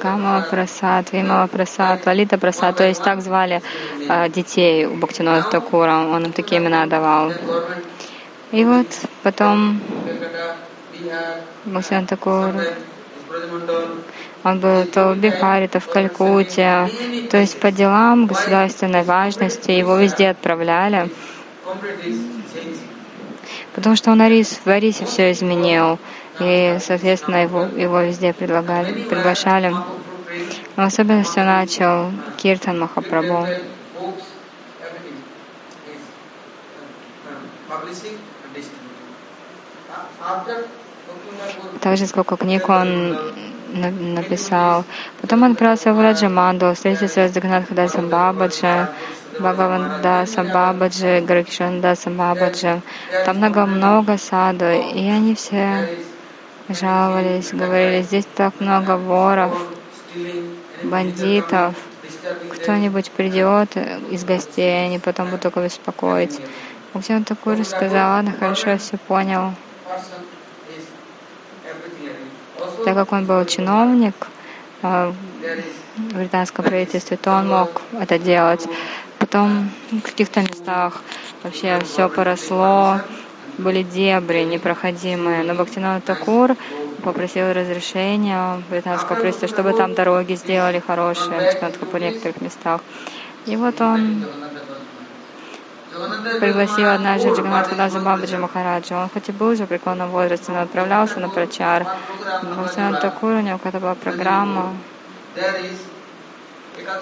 Камала 0.00 0.46
Прасад, 0.50 1.12
Вимала 1.12 1.46
Прасад, 1.46 2.06
Лалита 2.06 2.38
Прасад, 2.38 2.76
то 2.76 2.86
есть 2.86 3.02
так 3.02 3.20
звали 3.20 3.62
э, 4.08 4.28
детей 4.30 4.86
у 4.86 4.96
Бхактинода 4.96 5.42
Такура, 5.50 5.96
он 5.96 6.24
им 6.26 6.32
такие 6.32 6.60
имена 6.60 6.86
давал. 6.86 7.32
И 8.52 8.64
вот 8.64 8.86
потом 9.22 9.80
Бхактинод 11.64 12.08
Такур, 12.08 12.54
он 14.42 14.60
был 14.60 14.84
то 14.86 15.12
в 15.12 15.18
Бихаре, 15.18 15.68
то 15.68 15.80
в 15.80 15.86
Калькутте, 15.86 16.88
то 17.30 17.36
есть 17.36 17.60
по 17.60 17.70
делам 17.70 18.26
государственной 18.26 19.02
важности, 19.02 19.70
его 19.70 19.96
везде 19.96 20.28
отправляли, 20.28 21.10
потому 23.74 23.96
что 23.96 24.10
он 24.10 24.22
Арис, 24.22 24.60
в 24.64 24.68
Арисе 24.68 25.04
все 25.04 25.32
изменил. 25.32 25.98
И, 26.40 26.78
соответственно, 26.80 27.42
его, 27.42 27.62
его 27.64 28.00
везде 28.00 28.32
предлагали, 28.32 29.02
приглашали. 29.04 29.70
Но 30.76 30.84
в 30.84 30.86
особенности 30.86 31.38
начал 31.40 32.10
Киртан 32.38 32.80
Махапрабху. 32.80 33.46
Также 41.80 42.06
сколько 42.06 42.36
книг 42.36 42.68
он 42.68 43.18
написал. 43.72 44.84
Потом 45.20 45.42
он 45.42 45.52
отправился 45.52 45.92
в 45.92 46.00
Раджаманду, 46.00 46.74
встретился 46.74 47.28
с 47.28 47.34
Джаганатхадасом 47.34 48.08
Бабаджи, 48.08 48.88
Бхагавандасом 49.38 50.48
Бабаджи, 50.48 51.20
Гаракишандасом 51.20 52.16
Бабаджи. 52.16 52.80
Там 53.24 53.36
много-много 53.38 54.16
саду, 54.18 54.66
и 54.66 55.08
они 55.08 55.34
все 55.34 55.88
жаловались, 56.74 57.52
говорили, 57.52 58.02
здесь 58.02 58.26
так 58.34 58.60
много 58.60 58.96
воров, 58.96 59.56
бандитов. 60.82 61.74
Кто-нибудь 62.50 63.10
придет 63.10 63.76
из 64.10 64.24
гостей, 64.24 64.86
они 64.86 64.98
потом 64.98 65.26
будут 65.26 65.42
только 65.42 65.62
беспокоить. 65.62 66.40
Бхактиван 66.92 67.24
Такур 67.24 67.64
сказал, 67.64 68.10
ладно, 68.10 68.34
хорошо, 68.38 68.76
все 68.76 68.96
понял. 68.96 69.54
Так 72.84 72.94
как 72.94 73.12
он 73.12 73.26
был 73.26 73.44
чиновник 73.44 74.14
э, 74.82 75.12
в 75.96 76.16
британском 76.16 76.64
правительстве, 76.64 77.16
то 77.16 77.32
он 77.32 77.48
мог 77.48 77.82
это 77.92 78.18
делать. 78.18 78.66
Потом 79.18 79.70
в 79.90 80.00
каких-то 80.00 80.40
местах 80.40 81.02
вообще 81.42 81.78
все 81.84 82.08
поросло, 82.08 83.00
были 83.60 83.82
дебри 83.82 84.42
непроходимые. 84.44 85.44
Но 85.44 85.54
Бхактинат 85.54 86.04
Такур 86.04 86.56
попросил 87.02 87.52
разрешения 87.52 88.62
британского 88.68 89.16
правительства, 89.16 89.48
чтобы 89.48 89.72
там 89.72 89.94
дороги 89.94 90.34
сделали 90.34 90.80
хорошие 90.80 91.28
в 91.28 91.98
некоторых 91.98 92.40
местах. 92.40 92.80
И 93.46 93.56
вот 93.56 93.80
он 93.80 94.24
пригласил 96.40 96.88
однажды 96.88 97.30
Джаганатха 97.30 97.74
Даса 97.74 98.00
Бабаджи 98.00 98.36
Махараджа. 98.36 99.02
Он 99.02 99.08
хоть 99.08 99.28
и 99.28 99.32
был 99.32 99.48
уже 99.48 99.64
в 99.64 99.68
преклонном 99.68 100.10
возрасте, 100.10 100.52
но 100.52 100.60
отправлялся 100.62 101.20
на 101.20 101.28
прачар. 101.28 101.86
Бхактинат 102.42 103.00
Такур, 103.00 103.32
у 103.32 103.40
него 103.40 103.58
какая-то 103.58 103.80
была 103.80 103.94
программа 103.94 104.74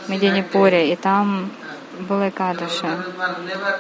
в 0.07 0.09
Мединипуре, 0.09 0.93
и 0.93 0.97
там 0.97 1.51
было 2.01 2.29
Экадаши. 2.29 2.87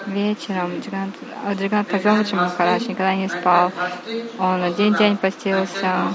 Вечером 0.07 0.81
Джаганат 0.81 1.89
Казовича 1.89 2.37
Махарадж 2.37 2.83
никогда 2.89 3.15
не 3.15 3.29
спал. 3.29 3.73
Он 4.39 4.75
день-день 4.75 5.17
постился, 5.17 6.13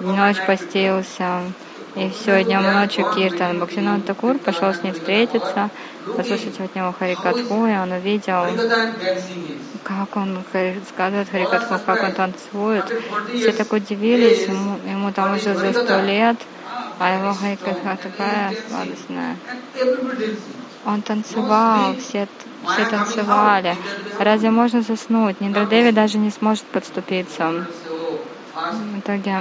ночь 0.00 0.40
постился, 0.46 1.40
и 1.94 2.08
все, 2.10 2.42
днем 2.44 2.66
и 2.66 2.70
ночью 2.70 3.04
Киртан. 3.14 3.58
Бхактинан 3.58 4.02
Такур 4.02 4.38
пошел 4.38 4.72
с 4.72 4.82
ним 4.82 4.94
встретиться, 4.94 5.70
послушать 6.16 6.58
от 6.58 6.74
него 6.74 6.94
Харикатху, 6.98 7.66
и 7.66 7.76
он 7.76 7.92
увидел, 7.92 8.46
как 9.82 10.16
он 10.16 10.42
сказывает 10.88 11.28
Харикатху, 11.28 11.78
как 11.84 12.02
он 12.02 12.12
танцует. 12.12 12.84
Все 13.34 13.52
так 13.52 13.72
удивились, 13.72 14.48
ему, 14.48 14.78
ему 14.88 15.12
там 15.12 15.34
уже 15.34 15.54
за 15.54 15.72
сто 15.72 16.00
лет, 16.00 16.36
а 16.98 17.14
его 17.14 17.34
Харикатха 17.34 17.98
такая 18.02 18.56
сладостная. 18.68 19.36
Он 20.84 21.02
танцевал, 21.02 21.94
все, 21.96 22.26
все 22.66 22.84
танцевали. 22.86 23.76
Разве 24.18 24.50
можно 24.50 24.82
заснуть? 24.82 25.40
Ниндрадеви 25.40 25.92
даже 25.92 26.18
не 26.18 26.30
сможет 26.30 26.64
подступиться. 26.64 27.66
В 28.54 28.98
итоге 28.98 29.38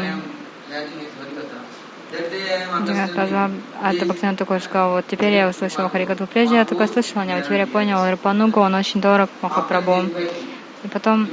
Джиганат 2.83 3.15
позвал 3.15 3.49
Ата 3.81 4.05
Бхактина 4.05 4.35
сказал, 4.59 4.91
вот 4.91 5.05
теперь 5.07 5.33
я 5.33 5.47
услышал 5.47 5.89
Харикату. 5.89 6.27
Прежде 6.27 6.55
я 6.55 6.65
только 6.65 6.87
слышал 6.87 7.19
о 7.21 7.25
нем, 7.25 7.41
теперь 7.41 7.59
я 7.59 7.67
понял, 7.67 8.03
Рапанугу, 8.03 8.59
он 8.59 8.75
очень 8.75 9.01
дорог 9.01 9.29
Махапрабху. 9.41 10.03
И 10.83 10.87
потом 10.87 11.29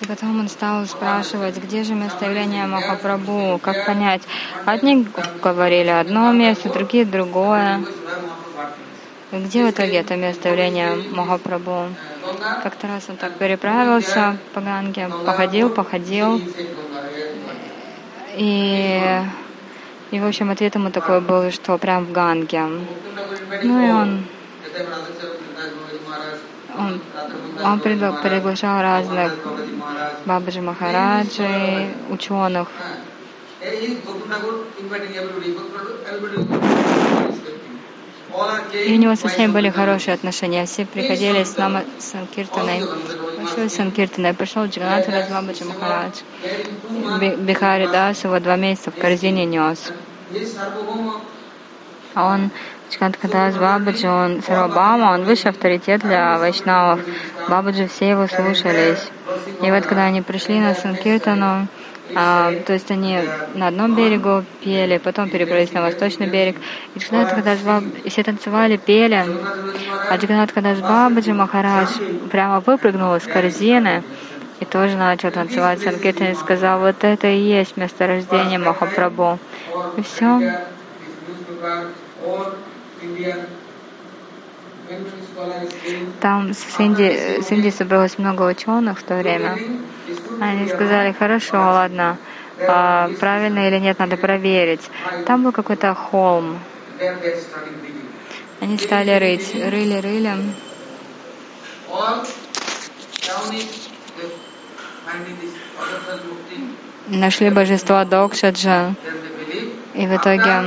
и 0.00 0.06
потом 0.06 0.40
он 0.40 0.48
стал 0.48 0.84
спрашивать, 0.86 1.56
где 1.56 1.84
же 1.84 1.94
место 1.94 2.26
явления 2.26 2.66
Махапрабху, 2.66 3.58
как 3.62 3.86
понять. 3.86 4.22
Одни 4.64 5.06
говорили 5.42 5.88
одно 5.88 6.32
место, 6.32 6.68
другие 6.68 7.04
другое. 7.04 7.84
И 9.32 9.36
где 9.36 9.64
в 9.64 9.70
итоге 9.70 9.98
это 9.98 10.16
место 10.16 10.48
явления 10.48 10.96
Махапрабху? 11.12 11.88
Как-то 12.62 12.88
раз 12.88 13.04
он 13.08 13.16
так 13.16 13.34
переправился 13.34 14.36
по 14.52 14.60
Ганге, 14.60 15.10
походил, 15.24 15.70
походил, 15.70 16.40
и, 18.36 19.22
и 20.10 20.20
в 20.20 20.26
общем, 20.26 20.50
ответ 20.50 20.74
ему 20.74 20.90
такой 20.90 21.20
был, 21.20 21.50
что 21.50 21.78
прям 21.78 22.06
в 22.06 22.12
Ганге. 22.12 22.62
Ну 23.62 23.86
и 23.86 23.90
он, 23.90 24.24
он, 26.78 27.00
он 27.62 27.80
приглашал 27.80 28.80
разных 28.82 29.32
Бабаджи 30.26 30.60
Махараджи, 30.60 31.94
ученых. 32.10 32.68
И 38.72 38.92
у 38.92 38.96
него 38.96 39.14
со 39.14 39.28
всеми 39.28 39.52
были 39.52 39.70
хорошие 39.70 40.14
отношения. 40.14 40.66
Все 40.66 40.84
приходили 40.84 41.44
с 41.44 41.56
нами 41.56 41.84
Санкиртаной. 41.98 42.82
Пошел 43.42 43.70
Санкиртаной, 43.70 44.34
пришел 44.34 44.64
Джаганат 44.64 45.08
Раджбабаджи 45.08 45.64
Махарадж. 45.64 46.20
Бихари 47.38 47.86
Дас 47.86 48.24
его 48.24 48.40
два 48.40 48.56
месяца 48.56 48.90
в 48.90 48.96
корзине 48.96 49.46
нес. 49.46 49.92
А 52.14 52.32
он, 52.32 52.50
Чканткадас 52.90 53.56
Бабаджи, 53.56 54.08
он 54.08 54.42
Сарвабама, 54.42 55.12
он 55.14 55.24
высший 55.24 55.50
авторитет 55.50 56.02
для 56.02 56.38
вайшнавов. 56.38 57.00
Бабаджи 57.48 57.88
все 57.88 58.10
его 58.10 58.26
слушались. 58.26 59.10
И 59.62 59.70
вот 59.70 59.86
когда 59.86 60.04
они 60.04 60.22
пришли 60.22 60.60
на 60.60 60.74
Санкиртану, 60.74 61.66
а, 62.14 62.52
то 62.66 62.74
есть 62.74 62.90
они 62.90 63.18
на 63.54 63.68
одном 63.68 63.94
берегу 63.94 64.44
пели, 64.62 64.98
потом 64.98 65.30
перебрались 65.30 65.72
на 65.72 65.80
восточный 65.80 66.28
берег. 66.28 66.56
И 66.94 66.98
Джиганат 66.98 67.34
Кадашбаб, 67.34 67.84
и 68.04 68.08
все 68.10 68.22
танцевали, 68.22 68.76
пели. 68.76 69.24
А 70.10 70.16
Джиганат 70.16 70.52
Кадашбабаджи 70.52 71.32
Махарадж 71.32 71.90
прямо 72.30 72.60
выпрыгнул 72.60 73.14
из 73.16 73.24
корзины 73.24 74.02
и 74.60 74.64
тоже 74.64 74.96
начал 74.96 75.30
танцевать. 75.30 75.80
Санкетан 75.80 76.36
сказал, 76.36 76.80
вот 76.80 77.02
это 77.02 77.26
и 77.26 77.40
есть 77.40 77.76
месторождение 77.76 78.58
Махапрабху. 78.58 79.38
И 79.96 80.02
все. 80.02 80.40
Там 86.20 86.52
с 86.52 86.78
Индии, 86.80 87.40
с 87.40 87.50
Индии 87.50 87.70
собралось 87.70 88.18
много 88.18 88.42
ученых 88.42 88.98
в 88.98 89.02
то 89.02 89.16
время. 89.16 89.58
Они 90.40 90.68
сказали, 90.68 91.12
хорошо, 91.12 91.56
ладно, 91.56 92.18
а, 92.60 93.10
правильно 93.18 93.66
или 93.68 93.78
нет, 93.78 93.98
надо 93.98 94.16
проверить. 94.16 94.82
Там 95.26 95.42
был 95.42 95.52
какой-то 95.52 95.94
холм. 95.94 96.58
Они 98.60 98.78
стали 98.78 99.18
рыть, 99.18 99.54
рыли, 99.54 100.00
рыли. 100.00 100.32
Нашли 107.08 107.50
божество 107.50 108.04
Докшаджа. 108.04 108.94
И 109.94 110.06
в 110.06 110.16
итоге 110.16 110.62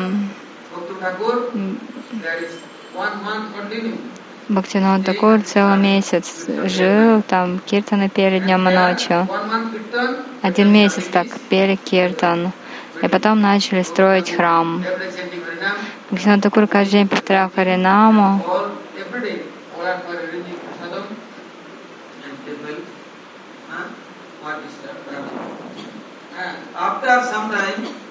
Бхактинат 4.49 5.05
Такур 5.05 5.41
целый 5.41 5.77
месяц 5.77 6.47
жил, 6.65 7.21
там 7.21 7.59
киртаны 7.59 8.09
пели 8.09 8.39
днем 8.39 8.67
и 8.67 8.73
ночью. 8.73 9.27
Один 10.41 10.71
месяц 10.71 11.05
так 11.11 11.27
пели 11.49 11.75
киртан. 11.75 12.51
И 13.01 13.07
потом 13.07 13.41
начали 13.41 13.83
строить 13.83 14.35
храм. 14.35 14.83
Бхактинат 16.09 16.41
Такур 16.41 16.67
каждый 16.67 16.91
день 16.93 17.07
повторял 17.07 17.51
Харинаму. 17.53 18.41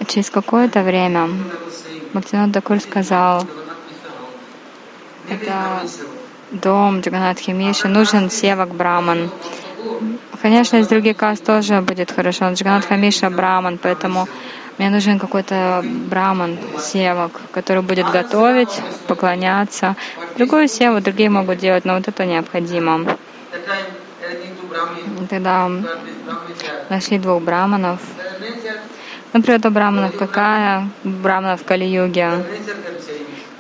Через 0.09 0.31
какое-то 0.31 0.83
время 0.83 1.29
Бхактинат 2.13 2.53
Такур 2.53 2.81
сказал, 2.81 3.45
это 5.29 5.83
дом 6.51 7.01
Джаганатхи 7.01 7.51
Миши, 7.51 7.89
нужен 7.89 8.31
севак 8.31 8.75
браман. 8.75 9.31
Конечно, 10.41 10.77
из 10.77 10.89
других 10.89 11.17
каст 11.17 11.45
тоже 11.45 11.81
будет 11.81 12.13
хорошо. 12.13 12.53
Джаганатха 12.53 12.97
Миша 12.97 13.31
браман, 13.31 13.79
поэтому 13.79 14.29
мне 14.79 14.91
нужен 14.91 15.19
какой-то 15.19 15.83
браман, 15.85 16.59
севак, 16.79 17.33
который 17.53 17.83
будет 17.83 18.11
готовить, 18.11 18.81
поклоняться. 19.09 19.97
Другую 20.37 20.69
севу 20.69 21.01
другие 21.01 21.31
могут 21.31 21.59
делать, 21.59 21.85
но 21.85 21.95
вот 21.95 22.07
это 22.09 22.27
необходимо. 22.27 23.17
Тогда 25.29 25.71
нашли 26.91 27.19
двух 27.19 27.43
браманов. 27.43 28.01
Природа 29.33 29.71
браманов 29.71 30.17
какая? 30.17 30.89
Браманов 31.05 31.63
в 31.63 31.65
Кали-юге. 31.65 32.45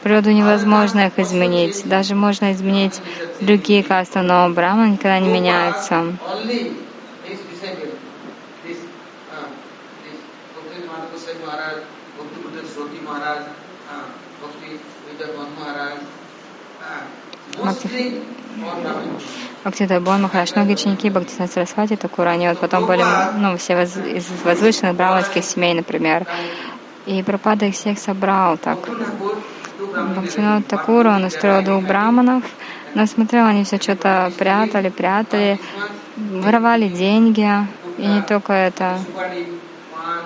Природу 0.02 0.31
невозможно 0.31 1.07
их 1.07 1.18
изменить. 1.18 1.83
Даже 1.85 2.14
можно 2.14 2.52
изменить 2.52 3.00
другие 3.40 3.83
касты, 3.83 4.20
но 4.20 4.48
Брахма 4.50 4.88
никогда 4.88 5.18
не 5.18 5.29
меняется. 5.29 6.16
Бхактида 19.62 20.01
Бон 20.01 20.23
Махараш, 20.23 20.55
многие 20.55 20.75
ученики 20.75 21.11
Бхактисна 21.11 21.47
Сарасвати 21.47 21.97
Такура, 21.97 22.31
они 22.31 22.49
вот 22.49 22.59
потом 22.59 22.87
были, 22.87 23.05
ну, 23.37 23.57
все 23.57 23.77
воз, 23.77 23.97
из 23.97 24.27
возвышенных 24.45 24.95
браманских 24.95 25.45
семей, 25.45 25.75
например. 25.75 26.27
И 27.07 27.23
Пропада 27.23 27.66
их 27.66 27.75
всех 27.75 27.99
собрал 27.99 28.57
так. 28.57 28.79
Бхактинат 29.79 30.66
Такура, 30.66 31.11
он 31.11 31.25
устроил 31.25 31.62
двух 31.62 31.85
браманов, 31.85 32.45
но 32.95 33.07
смотрел, 33.07 33.47
они 33.47 33.64
все 33.64 33.77
что-то 33.77 34.33
прятали, 34.38 34.88
прятали, 34.88 35.61
воровали 36.16 36.88
деньги, 36.88 37.51
и 37.99 38.07
не 38.07 38.23
только 38.23 38.53
это. 38.53 38.99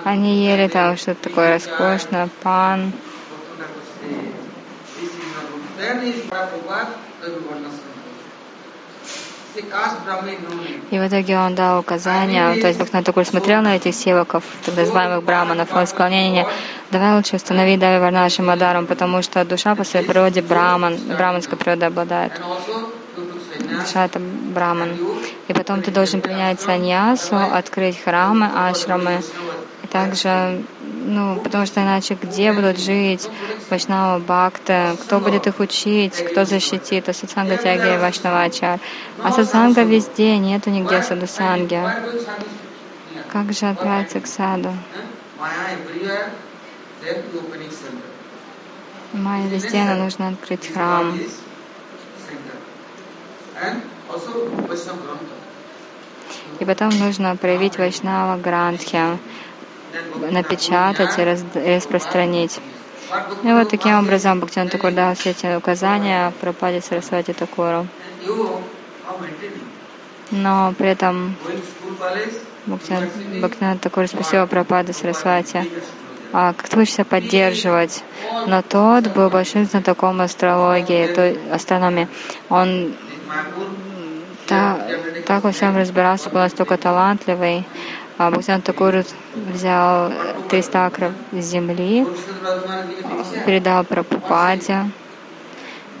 Они 0.03 0.45
ели 0.45 0.67
там 0.67 0.97
что-то 0.97 1.23
такое 1.23 1.53
роскошное, 1.53 2.29
пан. 2.41 2.93
И 10.91 10.99
в 10.99 11.07
итоге 11.07 11.37
он 11.37 11.55
дал 11.55 11.79
указания, 11.79 12.61
то 12.61 12.67
есть 12.67 12.79
Бхактивinoda 12.79 13.03
такой 13.03 13.25
смотрел 13.25 13.61
на 13.61 13.75
этих 13.75 13.93
севаков, 13.93 14.43
так 14.65 14.75
называемых 14.75 15.23
браманов, 15.23 15.73
он 15.73 15.87
сказал, 15.87 16.09
не-не-не, 16.09 16.47
давай 16.89 17.15
лучше 17.15 17.35
установи 17.35 17.77
Дави 17.77 17.99
Варнаши 17.99 18.41
Мадарам, 18.41 18.87
потому 18.87 19.21
что 19.21 19.43
душа 19.43 19.75
по 19.75 19.83
своей 19.83 20.05
природе 20.05 20.41
браман, 20.41 20.97
браманской 21.17 21.57
природой 21.57 21.89
обладает. 21.89 22.33
Душа 23.59 24.05
это 24.05 24.19
браман. 24.19 24.97
И 25.47 25.53
потом 25.53 25.81
ты 25.81 25.91
должен 25.91 26.21
принять 26.21 26.61
саньясу, 26.61 27.35
открыть 27.35 28.01
храмы, 28.01 28.49
ашрамы. 28.55 29.21
Также, 29.91 30.63
ну, 30.79 31.37
потому 31.43 31.65
что 31.65 31.81
иначе 31.81 32.17
где 32.21 32.53
будут 32.53 32.79
жить 32.79 33.29
Вайшнава 33.69 34.19
Бхакты, 34.19 34.95
кто 35.01 35.19
будет 35.19 35.47
их 35.47 35.59
учить, 35.59 36.15
кто 36.15 36.45
защитит, 36.45 37.09
а 37.09 37.13
сатсанга 37.13 37.57
тяги 37.57 37.95
и 37.95 37.97
Вайшнавачар. 37.97 38.79
А 39.21 39.31
сатсанга 39.33 39.83
везде, 39.83 40.37
нету 40.37 40.69
нигде 40.69 41.01
садусанги. 41.03 41.81
Как 43.27 43.51
же 43.51 43.65
отправиться 43.65 44.21
к 44.21 44.27
саду? 44.27 44.73
Майя 49.13 49.47
везде, 49.47 49.83
но 49.83 49.95
нужно 49.95 50.29
открыть 50.29 50.71
храм. 50.71 51.19
И 56.59 56.65
потом 56.65 56.89
нужно 56.97 57.35
проявить 57.35 57.77
Вайшнава 57.77 58.37
Грантхи, 58.37 59.17
напечатать 60.31 61.17
и 61.17 61.75
распространить. 61.75 62.59
И 63.43 63.47
вот 63.47 63.69
таким 63.69 63.97
образом 63.99 64.39
Бхактиван 64.39 64.69
Такур 64.69 64.91
дал 64.91 65.13
все 65.15 65.31
эти 65.31 65.55
указания 65.55 66.31
Пропаде 66.39 66.81
Сарасвати 66.81 67.33
Такуру. 67.33 67.87
Но 70.31 70.73
при 70.77 70.89
этом 70.89 71.35
Бхактиван 72.65 73.79
Такур 73.79 74.07
спросил 74.07 74.47
Пропады 74.47 74.93
Сарасвати, 74.93 75.65
а 76.31 76.53
как 76.53 76.69
ты 76.69 76.79
учишься 76.79 77.03
поддерживать? 77.03 78.03
Но 78.47 78.61
тот 78.61 79.07
был 79.07 79.29
большим 79.29 79.65
знатоком 79.65 80.21
астрологии, 80.21 81.07
то, 81.07 81.35
астрономии. 81.53 82.07
Он 82.49 82.93
та- 84.47 84.79
так 85.25 85.43
во 85.43 85.51
всем 85.51 85.75
разбирался, 85.75 86.29
был 86.29 86.39
настолько 86.39 86.77
талантливый. 86.77 87.65
А 88.17 88.31
Бхактиван 88.31 88.61
Такур 88.61 89.03
взял 89.35 90.11
300 90.49 90.85
акров 90.85 91.13
земли, 91.33 92.05
передал 93.45 93.83
Прабхупаде. 93.83 94.89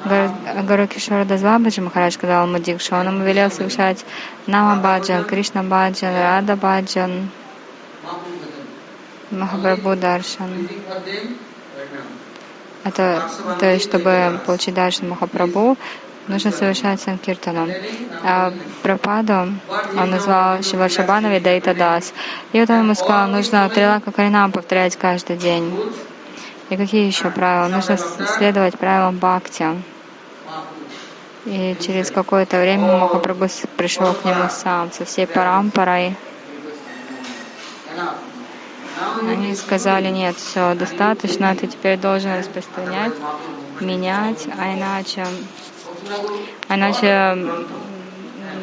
Гар- 0.03 0.31
Гару 0.63 0.87
Кишора 0.87 1.25
Дазвабаджи 1.25 1.81
Махарадж 1.81 2.13
сказал 2.13 2.47
ему 2.47 2.57
Дикшу, 2.57 2.95
он 2.95 3.07
ему 3.07 3.23
велел 3.23 3.51
совершать 3.51 4.03
Нама 4.47 4.81
Баджан, 4.81 5.23
Кришна 5.25 5.61
Баджан, 5.63 6.13
Рада 6.15 6.55
Баджан, 6.55 7.29
Махапрабху 9.29 9.95
Даршан. 9.95 10.67
Это, 12.83 13.29
то 13.59 13.65
есть, 13.71 13.85
чтобы 13.85 14.39
получить 14.45 14.73
Даршан 14.73 15.09
Махапрабху, 15.09 15.77
нужно 16.27 16.51
совершать 16.51 17.01
Санкиртану. 17.01 17.67
А 18.23 18.53
Прабхаду 18.83 19.53
он 19.97 20.09
назвал 20.09 20.61
Шива 20.63 20.89
Шабанови 20.89 21.39
Дайта 21.39 21.73
Дас. 21.73 22.13
И 22.53 22.59
вот 22.59 22.69
он 22.69 22.79
ему 22.79 22.95
сказал, 22.95 23.27
нужно 23.27 23.69
Трилака 23.69 24.11
Каринам 24.11 24.51
повторять 24.51 24.95
каждый 24.95 25.37
день. 25.37 25.73
И 26.69 26.77
какие 26.77 27.05
еще 27.05 27.29
правила? 27.29 27.67
Нужно 27.67 27.97
следовать 27.97 28.77
правилам 28.77 29.17
Бхакти. 29.17 29.65
И 31.45 31.75
через 31.79 32.11
какое-то 32.11 32.59
время 32.59 32.97
Махапрабху 32.97 33.49
пришел 33.75 34.13
к 34.13 34.23
нему 34.25 34.47
сам 34.49 34.91
со 34.91 35.05
всей 35.05 35.25
you 35.25 36.13
Они 39.21 39.55
сказали, 39.55 40.09
нет, 40.09 40.35
все, 40.37 40.75
достаточно, 40.75 41.55
ты 41.55 41.67
теперь 41.67 41.97
должен 41.97 42.37
распространять, 42.37 43.13
менять, 43.79 44.47
а 44.57 44.73
иначе, 44.73 45.25
иначе 46.69 47.37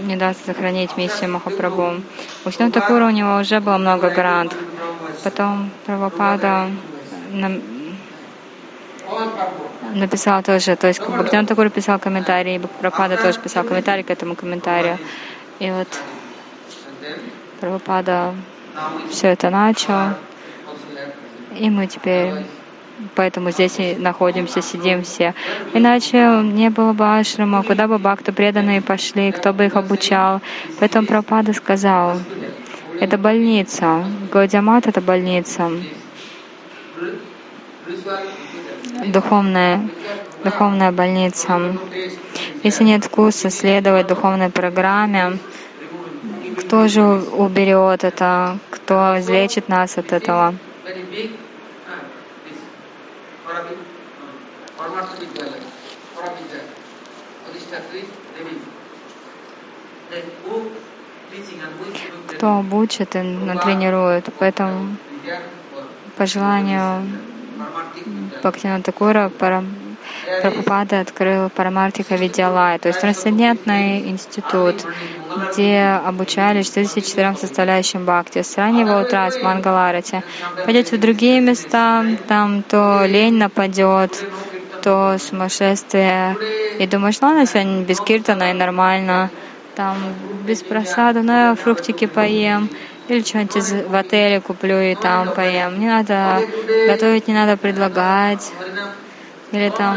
не 0.04 0.16
даст 0.16 0.44
сохранить 0.46 0.96
миссию 0.96 1.30
Махапрабху. 1.30 2.02
У 2.44 2.48
Вишну 2.48 2.70
Такура 2.70 3.06
у 3.06 3.10
него 3.10 3.38
уже 3.38 3.60
было 3.60 3.78
много 3.78 4.10
грантов. 4.10 4.58
Потом 5.24 5.70
Прабхупада 5.84 6.70
написал 9.94 10.42
тоже, 10.42 10.76
то 10.76 10.86
есть 10.86 11.00
Бхактиван 11.00 11.46
Такур 11.46 11.70
писал 11.70 11.98
комментарий, 11.98 12.56
и 12.56 12.58
Прабхупада 12.58 13.16
тоже 13.16 13.40
писал 13.40 13.64
комментарий 13.64 14.04
к 14.04 14.10
этому 14.10 14.34
комментарию. 14.34 14.98
И 15.58 15.70
вот 15.70 15.88
Прабхупада 17.60 18.34
все 19.10 19.28
это 19.28 19.50
начал, 19.50 20.14
и 21.56 21.70
мы 21.70 21.86
теперь 21.86 22.44
поэтому 23.14 23.50
здесь 23.50 23.78
и 23.78 23.96
находимся, 23.96 24.62
сидим 24.62 25.02
все. 25.02 25.34
Иначе 25.74 26.40
не 26.42 26.70
было 26.70 26.92
бы 26.92 27.04
ашрама, 27.18 27.62
куда 27.62 27.88
бы 27.88 27.98
бхакты 27.98 28.32
преданные 28.32 28.80
пошли, 28.80 29.32
кто 29.32 29.52
бы 29.52 29.66
их 29.66 29.76
обучал. 29.76 30.40
Поэтому 30.78 31.06
Прабхупада 31.06 31.52
сказал, 31.52 32.18
это 33.00 33.18
больница, 33.18 34.04
Гаудиамат— 34.32 34.86
это 34.88 35.00
больница, 35.00 35.70
духовная, 39.06 39.88
духовная 40.44 40.92
больница. 40.92 41.76
Если 42.62 42.84
нет 42.84 43.04
вкуса 43.04 43.50
следовать 43.50 44.08
духовной 44.08 44.50
программе, 44.50 45.38
кто 46.58 46.88
же 46.88 47.02
уберет 47.02 48.04
это, 48.04 48.58
кто 48.70 49.18
излечит 49.20 49.68
нас 49.68 49.96
от 49.96 50.12
этого? 50.12 50.54
Giving 55.06 55.34
training? 55.34 55.62
Кто 62.26 62.58
обучит 62.58 63.14
и 63.16 63.20
натренирует. 63.20 64.26
Поэтому 64.38 64.96
по 66.16 66.26
желанию. 66.26 67.02
Бхактина 68.40 68.82
Такура 68.82 69.30
Пара- 69.36 69.64
Прабхупада 70.40 71.00
открыл 71.00 71.50
Парамартика 71.50 72.14
Видялай, 72.14 72.78
то 72.78 72.88
есть 72.88 73.00
трансцендентный 73.00 74.08
институт, 74.08 74.76
где 75.52 76.00
обучали 76.04 76.62
64 76.62 77.34
составляющим 77.36 78.04
бхакти. 78.04 78.42
С 78.42 78.56
раннего 78.56 79.02
утра, 79.02 79.30
с 79.30 79.42
Мангаларати. 79.42 80.22
Пойдете 80.64 80.96
в 80.96 81.00
другие 81.00 81.40
места, 81.40 82.04
там 82.28 82.62
то 82.62 83.04
лень 83.06 83.34
нападет, 83.34 84.24
то 84.88 85.18
сумасшествие. 85.18 86.34
И 86.78 86.86
думаешь, 86.86 87.20
ладно, 87.20 87.44
сегодня 87.44 87.82
без 87.84 88.00
киртана 88.00 88.52
и 88.52 88.54
нормально. 88.54 89.28
Там 89.76 89.96
без 90.46 90.62
просада, 90.62 91.20
но 91.20 91.32
я 91.48 91.54
фруктики 91.54 92.06
поем. 92.06 92.70
Или 93.08 93.22
что-нибудь 93.22 93.86
в 93.86 93.94
отеле 93.94 94.40
куплю 94.40 94.80
и 94.80 94.94
там 94.94 95.34
поем. 95.34 95.78
Не 95.78 95.88
надо 95.88 96.40
готовить, 96.86 97.28
не 97.28 97.34
надо 97.34 97.58
предлагать. 97.58 98.50
Или 99.52 99.68
там 99.68 99.96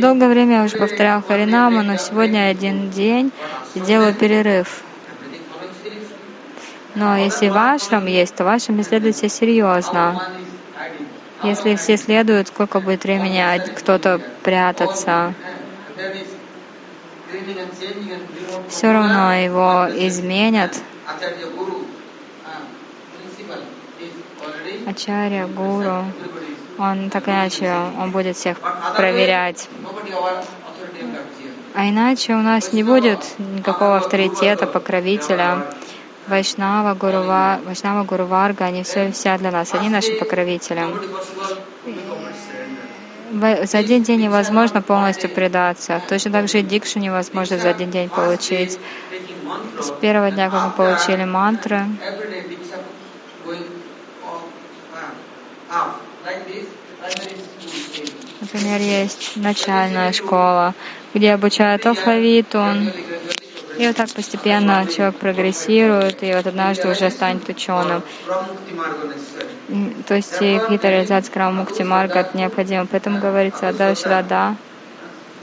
долгое 0.00 0.28
время 0.28 0.58
я 0.58 0.62
уже 0.62 0.76
повторял 0.76 1.24
Харинаму, 1.26 1.82
но 1.82 1.96
сегодня 1.96 2.50
один 2.50 2.90
день 2.90 3.32
и 3.74 3.80
делаю 3.80 4.14
перерыв. 4.14 4.84
Но 6.94 7.16
если 7.16 7.48
вашрам 7.48 8.06
есть, 8.06 8.36
то 8.36 8.44
вашим 8.44 8.80
следуйте 8.84 9.28
серьезно. 9.28 10.22
Если 11.42 11.74
все 11.76 11.96
следуют, 11.96 12.48
сколько 12.48 12.80
будет 12.80 13.04
времени 13.04 13.40
од- 13.42 13.70
кто-то 13.78 14.20
прятаться, 14.42 15.34
все 18.68 18.92
равно 18.92 19.32
его 19.34 19.86
изменят. 20.06 20.76
Ачарья, 24.86 25.46
гуру, 25.46 26.04
он 26.78 27.10
так 27.10 27.28
иначе, 27.28 27.72
он 27.98 28.10
будет 28.10 28.36
всех 28.36 28.58
проверять. 28.96 29.68
А 31.74 31.88
иначе 31.88 32.34
у 32.34 32.42
нас 32.42 32.72
не 32.72 32.82
будет 32.82 33.20
никакого 33.38 33.96
авторитета, 33.96 34.66
покровителя. 34.66 35.64
Вайшнава, 36.30 36.94
Гурува, 36.94 37.60
Вайшнава, 37.66 38.04
Гуруварга, 38.04 38.64
они 38.64 38.82
все, 38.84 39.10
вся 39.10 39.36
для 39.36 39.50
нас, 39.50 39.74
они 39.74 39.88
наши 39.88 40.12
покровители. 40.12 40.82
За 43.64 43.78
один 43.78 44.02
день 44.02 44.20
невозможно 44.20 44.82
полностью 44.82 45.30
предаться. 45.30 46.00
Точно 46.08 46.30
так 46.32 46.48
же 46.48 46.60
и 46.60 46.62
дикшу 46.62 46.98
невозможно 47.00 47.58
за 47.58 47.70
один 47.70 47.90
день 47.90 48.08
получить. 48.08 48.78
С 49.80 49.90
первого 50.00 50.30
дня, 50.30 50.50
как 50.50 50.64
мы 50.66 50.70
получили 50.70 51.24
мантры, 51.24 51.84
например, 58.40 58.80
есть 58.80 59.36
начальная 59.36 60.12
школа, 60.12 60.74
где 61.14 61.32
обучают 61.32 61.86
алфавиту, 61.86 62.64
И 63.78 63.86
вот 63.86 63.96
так 63.96 64.10
постепенно 64.10 64.86
человек 64.86 65.16
прогрессирует, 65.16 66.22
и 66.22 66.32
вот 66.34 66.46
однажды 66.46 66.90
уже 66.90 67.10
станет 67.10 67.48
ученым. 67.48 68.02
То 70.06 70.14
есть 70.14 70.34
и 70.40 70.58
какие-то 70.58 70.88
реализации 70.88 71.30
Крамукти 71.30 71.82
Марга 71.82 72.28
необходимы. 72.34 72.86
Поэтому 72.90 73.20
говорится 73.20 73.68
Ада 73.68 73.94
Шрада, 73.94 74.56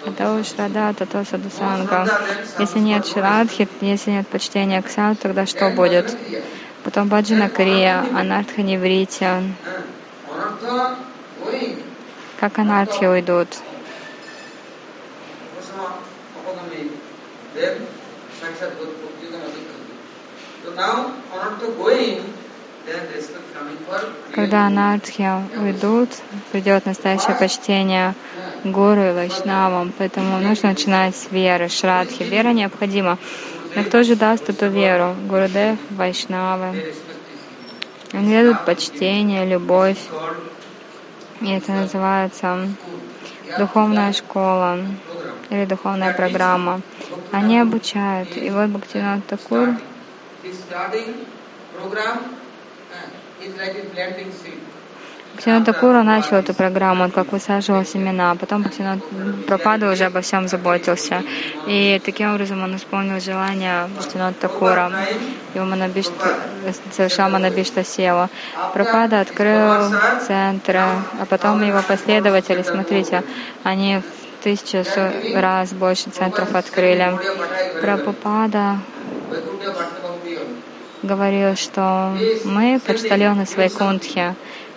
Ада 0.05 0.43
Шрада, 0.43 0.93
Тато 0.93 1.23
Садусанга. 1.23 2.07
Если 2.59 2.79
нет 2.79 3.07
Шрадхи, 3.07 3.67
если 3.81 4.11
нет 4.11 4.27
почтения 4.27 4.81
к 4.81 4.89
саду, 4.89 5.17
тогда 5.21 5.45
что 5.45 5.69
будет? 5.69 6.15
Потом 6.83 7.07
Баджана 7.07 7.49
Крия, 7.49 8.05
Анартха 8.13 8.61
Невритя. 8.61 9.43
Как 12.39 12.59
анархи 12.59 13.05
уйдут? 13.05 13.47
Когда 24.33 24.67
анархи 24.67 25.29
уйдут, 25.57 26.09
придет 26.51 26.85
настоящее 26.85 27.35
почтение 27.35 28.13
гуру 28.63 29.09
и 29.09 29.11
вайшнавам. 29.11 29.93
Поэтому 29.97 30.39
нужно 30.39 30.69
начинать 30.69 31.15
с 31.15 31.31
веры, 31.31 31.69
шрадхи. 31.69 32.23
Вера 32.23 32.49
необходима. 32.49 33.17
Но 33.75 33.83
кто 33.83 34.03
же 34.03 34.15
даст 34.15 34.49
эту 34.49 34.67
веру? 34.67 35.15
Гурудев, 35.27 35.77
вайшнавы. 35.91 36.93
Они 38.13 38.33
дадут 38.33 38.65
почтение, 38.65 39.45
любовь. 39.45 39.99
И 41.41 41.51
это 41.51 41.71
называется 41.71 42.67
духовная 43.55 44.11
школа 44.13 44.79
или 45.49 45.65
духовная 45.65 46.11
программа. 46.13 46.81
Они 47.31 47.59
обучают. 47.59 48.37
И 48.37 48.49
вот 48.49 48.69
Бхактинат 48.69 49.25
Такур 49.27 49.69
Бхактинат 55.37 55.65
Такура 55.65 56.01
начал 56.01 56.37
эту 56.37 56.55
программу, 56.55 57.03
он 57.03 57.11
как 57.11 57.31
высаживал 57.31 57.85
семена, 57.85 58.31
а 58.31 58.35
потом 58.35 58.63
Бхактинат 58.63 58.97
Пропада 59.45 59.91
уже 59.91 60.05
обо 60.05 60.21
всем 60.21 60.47
заботился. 60.47 61.21
И 61.67 62.01
таким 62.03 62.33
образом 62.33 62.63
он 62.63 62.75
исполнил 62.75 63.19
желание 63.19 63.87
Бхактинат 63.95 64.39
Такура. 64.39 64.91
Его 65.53 65.65
Манабишта, 65.65 66.13
совершал 66.91 67.29
Манабишта 67.29 67.83
Сева. 67.83 68.31
Пропада 68.73 69.19
открыл 69.19 69.93
центры, 70.25 70.79
а 70.79 71.25
потом 71.29 71.61
его 71.61 71.83
последователи, 71.87 72.63
смотрите, 72.63 73.23
они 73.61 73.99
в 73.99 74.43
тысячу 74.43 74.83
раз 75.35 75.71
больше 75.71 76.09
центров 76.09 76.55
открыли. 76.55 77.15
Прабхупада 77.79 78.79
говорил, 81.03 81.55
что 81.55 82.17
мы 82.43 82.81
почтальоны 82.83 83.45
своей 83.45 83.69
кунтхи. 83.69 84.33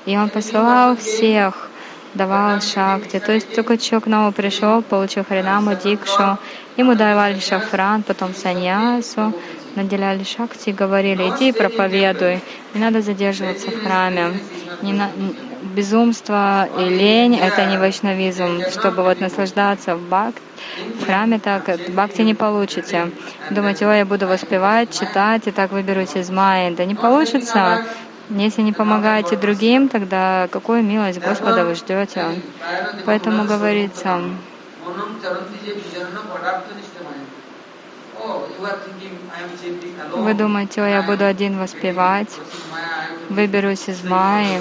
И 0.07 0.17
он 0.17 0.29
посылал 0.29 0.97
всех, 0.97 1.71
давал 2.15 2.61
шакти. 2.61 3.19
То 3.19 3.33
есть 3.33 3.55
только 3.55 3.79
человек 3.79 4.07
новый 4.07 4.33
пришел, 4.33 4.83
получил 4.83 5.25
харинаму, 5.25 5.75
дикшу, 5.75 6.39
ему 6.77 6.95
давали 6.95 7.39
шафран, 7.39 8.03
потом 8.03 8.35
саньясу, 8.35 9.33
наделяли 9.77 10.25
шакти 10.25 10.71
и 10.71 10.73
говорили, 10.73 11.23
иди 11.31 11.51
и 11.51 11.53
проповедуй, 11.53 12.41
не 12.75 12.81
надо 12.81 13.01
задерживаться 13.03 13.71
в 13.71 13.83
храме. 13.83 14.33
Не 14.83 14.93
на... 14.93 15.11
Безумство 15.63 16.69
и 16.79 16.89
лень— 16.89 17.39
это 17.41 17.67
не 17.67 17.79
вайшнавизм. 17.79 18.63
Чтобы 18.71 19.03
вот 19.03 19.21
наслаждаться 19.21 19.95
в 19.95 20.03
бхакти, 20.09 20.41
в 20.99 21.05
храме 21.05 21.39
так 21.39 21.69
бхакти 21.91 22.23
не 22.23 22.35
получите. 22.35 23.11
Думаете, 23.51 23.87
ой, 23.87 23.99
я 23.99 24.07
буду 24.07 24.27
воспевать, 24.27 24.99
читать, 24.99 25.47
и 25.47 25.51
так 25.51 25.71
выберусь 25.71 26.17
из 26.17 26.31
майи. 26.31 26.75
Да 26.75 26.87
не 26.87 26.95
получится. 26.95 27.85
Если 28.31 28.63
не 28.63 28.73
помогаете 28.73 29.37
другим, 29.37 29.89
тогда 29.89 30.49
какую 30.53 30.85
милость 30.85 31.19
Господа 31.21 31.65
вы 31.65 31.75
ждете? 31.75 32.41
Поэтому 33.05 33.45
говорится, 33.45 34.21
вы 40.15 40.35
думаете, 40.35 40.81
я 40.81 41.03
буду 41.03 41.25
один 41.25 41.59
воспевать, 41.59 42.31
выберусь 43.29 43.89
из 43.89 44.05
Майи, 44.05 44.61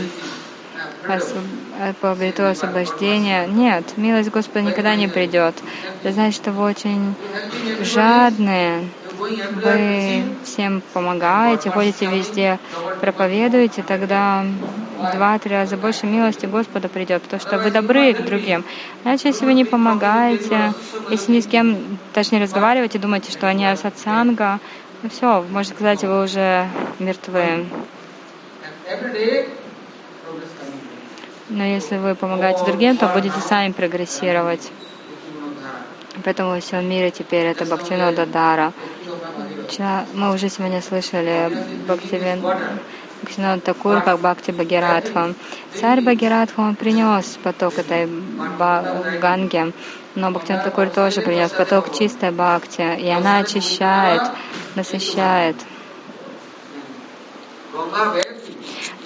обрету 2.02 2.48
освобождение. 2.48 3.48
Нет, 3.48 3.98
милость 3.98 4.30
Господа 4.30 4.62
никогда 4.62 4.96
не 4.96 5.08
придет. 5.08 5.56
Это 6.02 6.14
значит, 6.14 6.42
что 6.42 6.52
вы 6.52 6.64
очень 6.64 7.14
жадные, 7.82 8.90
вы 9.20 10.24
всем 10.44 10.82
помогаете, 10.94 11.70
ходите 11.70 12.06
везде, 12.06 12.60
проповедуете, 13.02 13.84
тогда 13.84 14.46
два-три 15.14 15.52
раза 15.52 15.78
больше 15.78 16.06
милости 16.06 16.46
Господа 16.46 16.88
придет, 16.88 17.24
потому 17.24 17.42
что 17.42 17.58
вы 17.58 17.72
добры 17.72 18.14
к 18.14 18.24
другим. 18.24 18.64
Иначе, 19.04 19.30
если 19.30 19.46
вы 19.46 19.54
не 19.54 19.66
помогаете, 19.66 20.74
если 21.10 21.34
ни 21.34 21.40
с 21.42 21.48
кем 21.48 21.78
даже 22.14 22.30
не 22.32 22.42
разговариваете, 22.42 23.00
думаете, 23.00 23.32
что 23.32 23.48
они 23.48 23.68
сатсанга, 23.76 24.60
ну 25.04 25.10
все, 25.10 25.44
можно 25.50 25.74
сказать, 25.74 26.04
вы 26.04 26.24
уже 26.24 26.68
мертвы. 27.00 27.66
Но 31.50 31.64
если 31.64 31.98
вы 31.98 32.16
помогаете 32.16 32.64
другим, 32.66 32.98
то 32.98 33.08
будете 33.08 33.40
сами 33.40 33.72
прогрессировать. 33.72 34.72
Поэтому 36.24 36.52
во 36.52 36.60
всем 36.60 36.88
мире 36.88 37.12
теперь 37.12 37.46
это 37.46 37.66
Бхактинода 37.66 38.26
Дара. 38.26 38.74
Мы 39.78 40.34
уже 40.34 40.50
сегодня 40.50 40.82
слышали 40.82 41.52
Бхактивин 41.88 42.42
Бхактинод 43.22 43.64
Такур, 43.64 44.02
как 44.02 44.20
Бхакти 44.20 44.50
Бхагиратха. 44.50 45.36
Царь 45.76 46.02
Бхагиратха, 46.02 46.62
он 46.62 46.76
принес 46.76 47.38
поток 47.44 47.78
этой 47.78 48.08
Ганги, 49.20 49.72
но 50.16 50.32
Бхактинод 50.32 50.64
Такур 50.64 50.90
тоже 50.90 51.22
принес 51.22 51.52
поток 51.52 51.94
чистой 51.96 52.32
Бхакти, 52.32 52.82
и 53.00 53.10
она 53.10 53.38
очищает, 53.40 54.24
насыщает. 54.74 55.56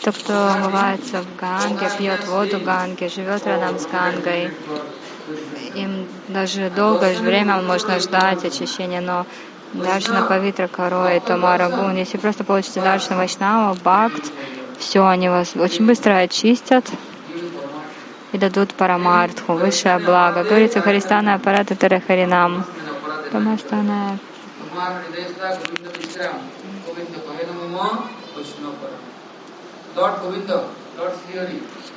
Тот, 0.01 0.17
кто 0.17 0.47
омывается 0.47 1.21
в 1.21 1.35
Ганге, 1.35 1.89
пьет 1.97 2.25
воду 2.27 2.59
Ганги, 2.59 3.07
живет 3.07 3.45
рядом 3.45 3.79
с 3.79 3.85
Гангой, 3.87 4.51
им 5.75 6.07
даже 6.27 6.69
долгое 6.69 7.17
время 7.17 7.61
можно 7.61 7.99
ждать 7.99 8.45
очищения, 8.45 9.01
но 9.01 9.25
Даршана 9.73 10.23
Павитра 10.27 10.67
Карой, 10.67 11.19
Тамара 11.19 11.69
Гун, 11.69 11.95
если 11.95 12.17
просто 12.17 12.43
получите 12.43 12.81
Даршана 12.81 13.17
Вайшнава, 13.17 13.73
Бхакт, 13.73 14.31
все, 14.77 15.05
они 15.05 15.29
вас 15.29 15.55
очень 15.55 15.85
быстро 15.85 16.17
очистят 16.17 16.85
и 18.33 18.37
дадут 18.37 18.73
парамартху, 18.73 19.53
высшее 19.53 19.99
благо. 19.99 20.43
Говорится, 20.43 20.81
Харистана 20.81 21.35
аппарата 21.35 21.75
Тарахаринам. 21.75 22.65
Тамастана. 23.31 24.17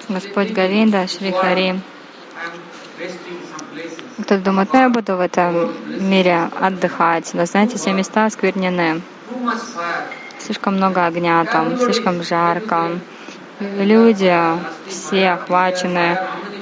Господь 0.09 0.53
Говинда, 0.53 1.07
Шри 1.09 1.33
Хари. 1.33 1.81
Кто-то 4.19 4.39
думает, 4.39 4.73
ну 4.73 4.81
я 4.81 4.89
буду 4.89 5.17
в 5.17 5.21
этом 5.21 5.73
мире 6.09 6.49
отдыхать, 6.61 7.31
но 7.35 7.45
знаете, 7.45 7.77
все 7.77 7.93
места 7.93 8.25
осквернены. 8.25 9.03
Слишком 10.39 10.77
много 10.77 11.05
огня 11.05 11.45
там, 11.45 11.77
слишком 11.79 12.23
жарко. 12.23 12.99
Люди 13.61 14.35
все 14.89 15.31
охвачены 15.31 16.19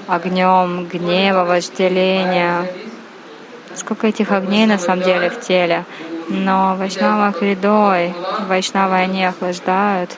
огнем 0.07 0.87
гнева, 0.87 1.45
вожделения. 1.45 2.71
Сколько 3.75 4.07
этих 4.07 4.31
огней 4.31 4.67
на 4.67 4.79
самом 4.79 5.03
деле 5.03 5.31
в 5.31 5.41
теле. 5.41 5.85
Но 6.29 6.77
Вайшнава 6.77 7.33
Хридой, 7.33 8.15
Вайшнавы 8.49 8.97
они 8.97 9.25
охлаждают. 9.25 10.11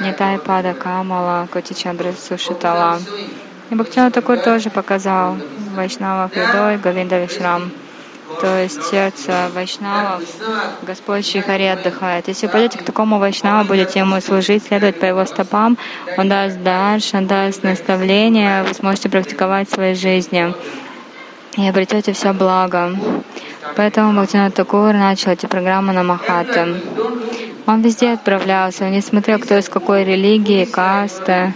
Нитай 0.00 0.38
Пада 0.38 0.74
Камала, 0.74 1.48
Коти 1.50 1.72
Чандра 1.74 2.12
Сушитала. 2.12 2.98
И 3.70 3.74
Бхактина 3.76 4.10
Такур 4.10 4.38
тоже 4.38 4.68
показал 4.68 5.36
Вайшнава 5.76 6.28
Хридой 6.28 6.76
Говинда 6.78 7.20
Вишрам. 7.20 7.70
То 8.40 8.62
есть 8.62 8.82
сердце 8.82 9.48
Вайшнава, 9.54 10.20
Господь 10.82 11.24
Шихари 11.24 11.66
отдыхает. 11.66 12.26
Если 12.26 12.46
вы 12.46 12.52
пойдете 12.52 12.78
к 12.78 12.82
такому 12.82 13.20
Вайшнаву, 13.20 13.68
будете 13.68 14.00
ему 14.00 14.20
служить, 14.20 14.64
следовать 14.64 14.98
по 14.98 15.04
его 15.04 15.24
стопам, 15.24 15.78
он 16.16 16.28
даст 16.28 16.60
дарш, 16.62 17.14
он 17.14 17.28
даст 17.28 17.62
наставление, 17.62 18.64
вы 18.64 18.74
сможете 18.74 19.08
практиковать 19.08 19.68
в 19.68 19.74
своей 19.74 19.94
жизни 19.94 20.52
и 21.56 21.68
обретете 21.68 22.12
все 22.12 22.32
благо. 22.32 22.96
Поэтому 23.76 24.12
Бхактина 24.14 24.50
Такур 24.50 24.94
начал 24.94 25.30
эти 25.30 25.46
программы 25.46 25.92
на 25.92 26.02
Махаты. 26.02 26.82
Он 27.66 27.82
везде 27.82 28.14
отправлялся, 28.14 28.86
он 28.86 28.92
не 28.92 29.00
смотрел, 29.00 29.38
кто 29.38 29.56
из 29.56 29.68
какой 29.68 30.02
религии, 30.02 30.64
касты 30.64 31.54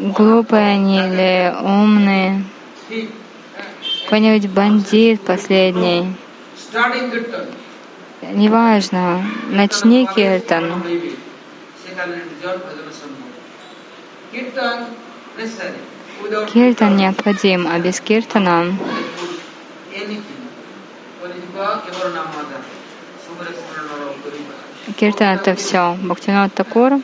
глупые 0.00 0.74
они 0.74 0.98
или 0.98 1.54
умные, 1.62 2.44
какой-нибудь 4.04 4.50
бандит 4.50 5.20
последний. 5.22 6.14
неважно, 8.32 9.24
начни 9.50 10.06
киртан. 10.06 10.82
Киртан 16.52 16.96
необходим, 16.96 17.68
а 17.68 17.78
без 17.78 18.00
киртана 18.00 18.72
Киртан 24.96 25.36
это 25.36 25.54
все. 25.54 25.96
Бхактинат 26.02 26.52
Такур 26.54 27.00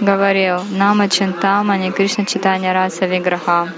говорил, 0.00 0.62
Нама 0.70 1.08
Чинтамани 1.08 1.90
Кришна 1.90 2.24
Читания 2.24 2.72
Раса 2.72 3.06
Виграха. 3.06 3.72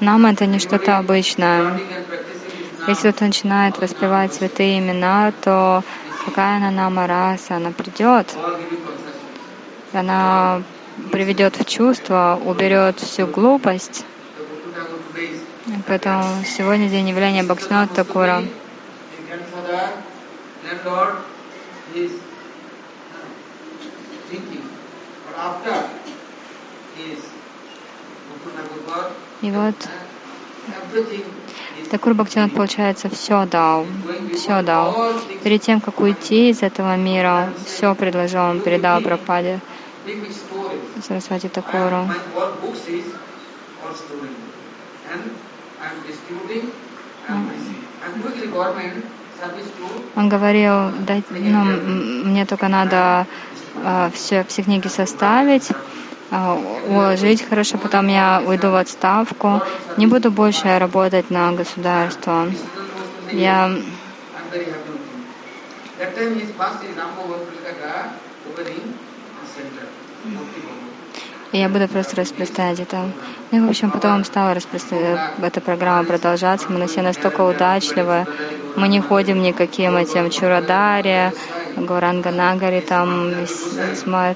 Нама 0.00 0.32
это 0.32 0.46
не 0.46 0.58
что-то 0.58 0.98
обычное. 0.98 1.80
Если 2.86 3.10
кто-то 3.10 3.24
начинает 3.24 3.78
воспевать 3.78 4.34
святые 4.34 4.78
имена, 4.78 5.32
то 5.42 5.82
какая 6.24 6.58
она 6.58 6.70
нама 6.70 7.06
раса, 7.06 7.56
она 7.56 7.70
придет, 7.70 8.32
она 9.92 10.62
приведет 11.10 11.56
в 11.56 11.64
чувство, 11.64 12.40
уберет 12.44 13.00
всю 13.00 13.26
глупость. 13.26 14.04
Поэтому 15.88 16.22
сегодня 16.44 16.88
день 16.88 17.08
явления 17.08 17.42
Бхактинат 17.42 17.92
Такура. 17.92 18.42
И 29.42 29.50
вот 29.50 29.74
Такур 31.90 32.14
Бхактинат, 32.14 32.52
получается, 32.52 33.08
все 33.08 33.44
дал, 33.46 33.86
все 34.34 34.62
дал. 34.62 34.96
Перед 35.44 35.62
тем, 35.62 35.80
как 35.80 36.00
уйти 36.00 36.50
из 36.50 36.62
этого 36.62 36.96
мира, 36.96 37.52
все 37.64 37.94
предложил, 37.94 38.40
он 38.40 38.60
передал 38.60 39.00
Прабхаде 39.02 39.60
Сарасвати 41.06 41.48
Такуру. 41.48 42.08
Он 50.16 50.28
говорил, 50.28 50.90
дать, 51.06 51.24
ну, 51.30 51.64
мне 51.64 52.46
только 52.46 52.68
надо 52.68 53.26
все, 54.14 54.44
все 54.44 54.62
книги 54.62 54.88
составить, 54.88 55.70
э, 56.30 56.82
уложить 56.88 57.46
хорошо, 57.48 57.78
потом 57.78 58.08
я 58.08 58.42
уйду 58.46 58.70
в 58.70 58.76
отставку, 58.76 59.60
не 59.96 60.06
буду 60.06 60.30
больше 60.30 60.78
работать 60.78 61.30
на 61.30 61.52
государство. 61.52 62.48
Я 63.32 63.70
и 70.16 70.75
я 71.52 71.68
буду 71.68 71.88
просто 71.88 72.16
распространять 72.16 72.80
это. 72.80 73.10
Ну 73.50 73.58
и, 73.58 73.66
в 73.66 73.68
общем, 73.68 73.90
потом 73.90 74.24
стала 74.24 74.54
распространять, 74.54 75.20
эта 75.40 75.60
программа 75.60 76.04
продолжаться. 76.04 76.70
Мы 76.70 76.86
все 76.86 77.02
настолько 77.02 77.42
удачливы. 77.42 78.26
Мы 78.76 78.88
не 78.88 79.00
ходим 79.00 79.42
никаким 79.42 79.96
этим 79.96 80.30
Чурадаре, 80.30 81.32
Гуранганагари, 81.76 82.80
там, 82.80 83.32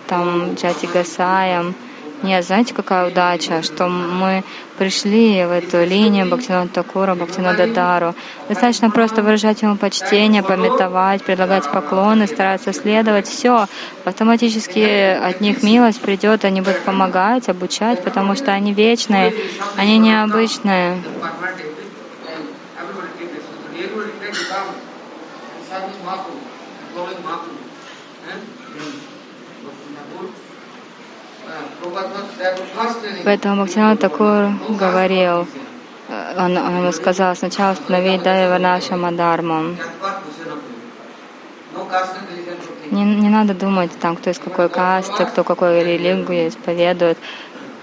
там, 0.06 0.54
Джати 0.54 0.86
Гасаем. 0.86 1.74
Нет, 2.22 2.44
знаете, 2.44 2.74
какая 2.74 3.08
удача, 3.08 3.62
что 3.62 3.88
мы 3.88 4.44
пришли 4.76 5.44
в 5.44 5.50
эту 5.50 5.84
линию 5.84 6.26
Бхактинат 6.26 6.70
Такура, 6.72 7.14
Бхактинат 7.14 7.72
Дару. 7.72 8.14
Достаточно 8.48 8.90
просто 8.90 9.22
выражать 9.22 9.62
ему 9.62 9.76
почтение, 9.76 10.42
пометовать, 10.42 11.24
предлагать 11.24 11.70
поклоны, 11.70 12.26
стараться 12.26 12.74
следовать. 12.74 13.26
Все, 13.26 13.66
автоматически 14.04 15.16
от 15.16 15.40
них 15.40 15.62
милость 15.62 16.00
придет, 16.02 16.44
они 16.44 16.60
будут 16.60 16.80
помогать, 16.80 17.48
обучать, 17.48 18.04
потому 18.04 18.34
что 18.34 18.52
они 18.52 18.74
вечные, 18.74 19.34
они 19.76 19.98
необычные. 19.98 21.02
Поэтому 33.24 33.62
Бхактинат 33.62 34.00
такой 34.00 34.52
говорил, 34.68 35.46
он, 36.36 36.56
он 36.56 36.76
ему 36.78 36.92
сказал, 36.92 37.34
сначала 37.36 37.72
установить 37.72 38.22
Дайва 38.22 38.58
нашим 38.58 39.16
Дharму. 39.16 39.76
Не, 42.90 43.04
не 43.04 43.28
надо 43.28 43.54
думать, 43.54 43.90
там, 44.00 44.16
кто 44.16 44.30
из 44.30 44.38
какой 44.38 44.68
касты, 44.68 45.24
кто 45.24 45.44
какой 45.44 45.84
религию 45.84 46.48
исповедует. 46.48 47.18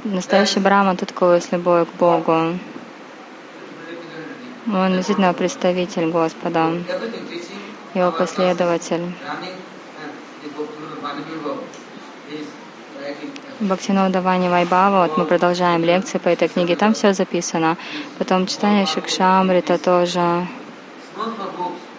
Настоящий 0.04 0.60
Брахма 0.60 0.96
тот, 0.96 1.12
кого 1.12 1.40
с 1.40 1.52
любовью 1.52 1.86
к 1.86 1.94
Богу. 1.94 2.60
Он 4.74 4.94
действительно 4.94 5.34
представитель 5.34 6.10
Господа, 6.12 6.74
его 7.94 8.12
последователь. 8.12 9.14
Бхактинода 13.60 14.22
Вани 14.22 14.50
Вайбава, 14.50 15.08
вот 15.08 15.18
мы 15.18 15.26
продолжаем 15.26 15.84
лекции 15.84 16.20
по 16.20 16.30
этой 16.30 16.48
книге, 16.48 16.76
там 16.76 16.94
все 16.94 17.14
записано. 17.14 17.76
Потом 18.20 18.46
читание 18.46 18.86
Шикшамрита 18.86 19.80
тоже. 19.80 20.48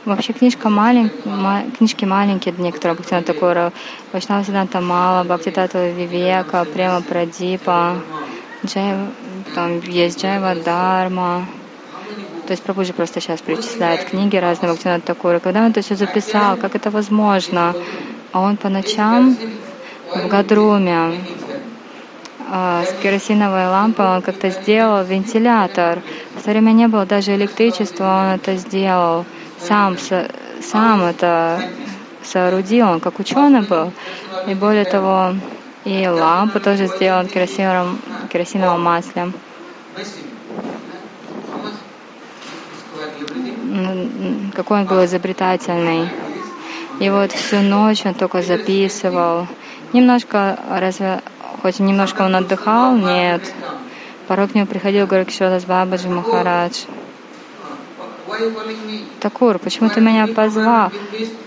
Вообще 0.05 0.33
книжка 0.33 0.69
малень, 0.69 1.11
ма, 1.25 1.65
книжки 1.77 2.05
маленькие, 2.05 2.55
некоторые 2.59 2.95
Бхактина 2.95 3.23
Такура, 3.23 3.73
Вайшнава 4.13 4.45
Сиданта 4.45 4.81
Мала, 4.81 5.25
Бхактитатва 5.25 5.91
Вивека, 5.91 6.65
Према 6.65 7.03
Прадипа, 7.03 7.97
Джай, 8.65 8.95
там 9.57 9.81
есть 9.81 10.23
Джайва 10.23 10.55
Дарма. 10.55 11.45
То 12.47 12.53
есть 12.53 12.63
Прабхуджи 12.63 12.93
просто 12.93 13.21
сейчас 13.21 13.43
перечисляет 13.43 14.05
книги 14.05 14.37
разные 14.37 14.73
Бхактина 14.73 15.01
Такура. 15.01 15.41
Когда 15.41 15.65
он 15.65 15.73
это 15.73 15.83
все 15.83 15.97
записал, 15.97 16.57
как 16.57 16.77
это 16.77 16.91
возможно? 16.91 17.75
А 18.31 18.41
он 18.41 18.57
по 18.57 18.69
ночам 18.69 19.37
в 20.15 20.29
Гадруме 20.29 21.19
а, 22.51 22.85
с 22.85 22.93
керосиновой 23.03 23.67
лампой 23.67 24.07
он 24.07 24.23
как-то 24.23 24.49
сделал 24.49 25.05
вентилятор. 25.05 26.01
В 26.35 26.43
то 26.43 26.51
время 26.51 26.73
не 26.73 26.89
было 26.89 27.05
даже 27.05 27.35
электричества, 27.35 28.05
он 28.05 28.37
это 28.37 28.57
сделал. 28.57 29.27
Сам, 29.59 29.97
сам 30.63 31.03
это 31.03 31.63
соорудил, 32.23 32.89
он 32.89 33.01
как 33.01 33.19
ученый 33.19 33.63
был. 33.63 33.93
И 34.47 34.55
более 34.55 34.85
того, 34.85 35.35
и 35.85 36.07
лампу 36.07 36.59
тоже 36.61 36.87
сделал 36.87 37.27
керосиновым, 37.27 37.99
керосиновым 38.31 38.83
маслом. 38.83 39.35
Какой 44.55 44.81
он 44.81 44.87
был 44.87 45.05
изобретательный. 45.05 46.09
И 47.01 47.11
вот 47.11 47.33
всю 47.33 47.61
ночь 47.61 48.07
он 48.07 48.15
только 48.15 48.43
записывал. 48.43 49.47
Немножко, 49.93 50.59
разве, 50.69 51.21
хоть 51.63 51.81
немножко 51.81 52.23
он 52.23 52.37
отдыхал, 52.37 52.97
нет. 52.97 53.43
Порой 54.27 54.49
к 54.49 54.55
нему 54.55 54.67
приходил 54.67 55.07
Горакшода 55.07 55.59
с 55.59 55.65
Бабаджи 55.65 56.09
Махарадж. 56.09 56.85
Такур, 59.21 59.59
почему 59.59 59.89
ты 59.89 60.01
меня 60.01 60.27
позвал? 60.27 60.93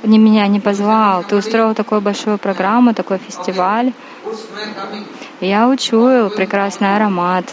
Не 0.03 0.17
меня 0.17 0.47
не 0.47 0.59
позвал. 0.59 1.23
Ты 1.23 1.35
устроил 1.35 1.75
такую 1.75 2.01
большую 2.01 2.37
программу, 2.37 2.93
такой 2.93 3.19
фестиваль. 3.19 3.93
Я 5.39 5.67
учуял 5.67 6.29
прекрасный 6.29 6.95
аромат. 6.95 7.45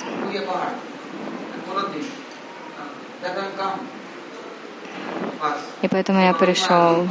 И 5.82 5.88
поэтому 5.88 6.20
я 6.20 6.32
пришел. 6.34 7.06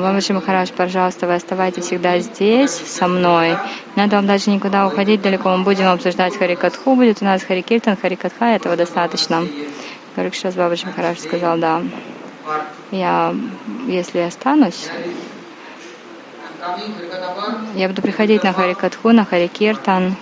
Бабаджи 0.00 0.34
Махарадж, 0.34 0.72
пожалуйста, 0.76 1.26
вы 1.26 1.34
оставайтесь 1.34 1.84
всегда 1.84 2.18
здесь 2.18 2.70
со 2.70 3.08
мной. 3.08 3.50
Не 3.94 4.02
надо 4.02 4.16
вам 4.16 4.26
даже 4.26 4.50
никуда 4.50 4.86
уходить 4.86 5.22
далеко. 5.22 5.56
Мы 5.56 5.64
будем 5.64 5.88
обсуждать 5.88 6.36
Харикатху. 6.36 6.94
Будет 6.94 7.22
у 7.22 7.24
нас 7.24 7.42
Харикиртан, 7.42 7.96
Харикатха, 7.96 8.46
этого 8.46 8.76
достаточно. 8.76 9.46
Гарикшас 10.14 10.54
Бабаджи 10.54 10.86
Махарадж 10.86 11.18
сказал, 11.18 11.56
да. 11.56 11.82
Я, 12.90 13.34
если 13.86 14.18
останусь, 14.18 14.88
я 17.74 17.88
буду 17.88 18.02
приходить 18.02 18.42
на 18.44 18.52
Харикатху, 18.52 19.12
на 19.12 19.24
Харикиртан. 19.24 20.14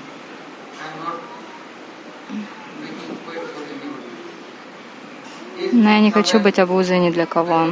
Но 5.73 5.91
я 5.91 6.01
не 6.01 6.11
хочу 6.11 6.39
быть 6.39 6.59
обузой 6.59 7.01
ни 7.01 7.11
для 7.11 7.27
кого. 7.27 7.71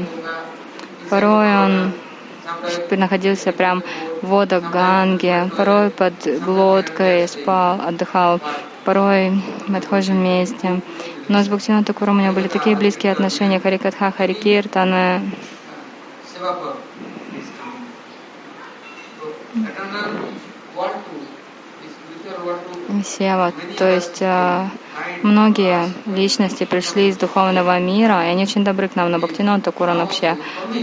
Порой 1.13 1.55
он 1.59 1.93
находился 2.91 3.53
прям 3.53 3.83
в 4.23 4.29
водах 4.29 4.71
Ганги, 4.71 5.51
порой 5.59 5.91
под 5.91 6.15
глоткой 6.43 7.29
спал, 7.29 7.83
отдыхал, 7.87 8.41
порой 8.87 9.33
в 9.69 9.77
отхожем 9.77 10.25
месте. 10.25 10.81
Но 11.29 11.43
с 11.43 11.49
Бхактивинода 11.49 11.85
Такуром 11.85 12.17
у 12.17 12.21
меня 12.21 12.33
были 12.33 12.49
такие 12.49 12.77
близкие 12.77 13.13
отношения, 13.13 13.61
Харикатха, 13.61 14.11
Харикиртана. 14.11 15.21
Сева, 23.05 23.53
то 23.79 23.91
есть 23.91 24.19
э, 24.21 24.67
многие 25.23 25.89
личности 26.07 26.65
пришли 26.65 27.09
из 27.09 27.17
духовного 27.17 27.79
мира, 27.79 28.25
и 28.25 28.29
они 28.29 28.43
очень 28.43 28.65
добры 28.65 28.89
к 28.89 28.97
нам, 28.97 29.11
но 29.11 29.19
Бхактинон 29.19 29.61
Такур, 29.61 29.89
он 29.89 29.99
вообще 29.99 30.37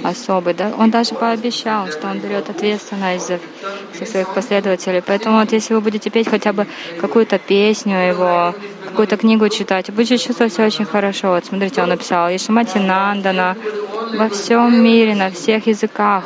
особый. 0.03 0.53
Да? 0.53 0.71
Он 0.77 0.89
даже 0.89 1.15
пообещал, 1.15 1.87
что 1.87 2.07
он 2.07 2.19
берет 2.19 2.49
ответственность 2.49 3.27
за 3.27 3.39
всех 3.93 4.07
своих 4.07 4.33
последователей. 4.33 5.01
Поэтому 5.05 5.39
вот 5.39 5.51
если 5.51 5.73
вы 5.73 5.81
будете 5.81 6.09
петь 6.09 6.29
хотя 6.29 6.53
бы 6.53 6.67
какую-то 6.99 7.37
песню 7.37 7.97
его, 7.97 8.55
какую-то 8.85 9.17
книгу 9.17 9.47
читать, 9.49 9.91
будете 9.91 10.17
чувствовать 10.17 10.53
себя 10.53 10.65
очень 10.65 10.85
хорошо. 10.85 11.29
Вот 11.29 11.45
смотрите, 11.45 11.81
он 11.81 11.89
написал 11.89 12.29
Ишмати 12.29 12.77
Нандана 12.77 13.55
во 14.17 14.29
всем 14.29 14.83
мире, 14.83 15.15
на 15.15 15.29
всех 15.31 15.67
языках. 15.67 16.23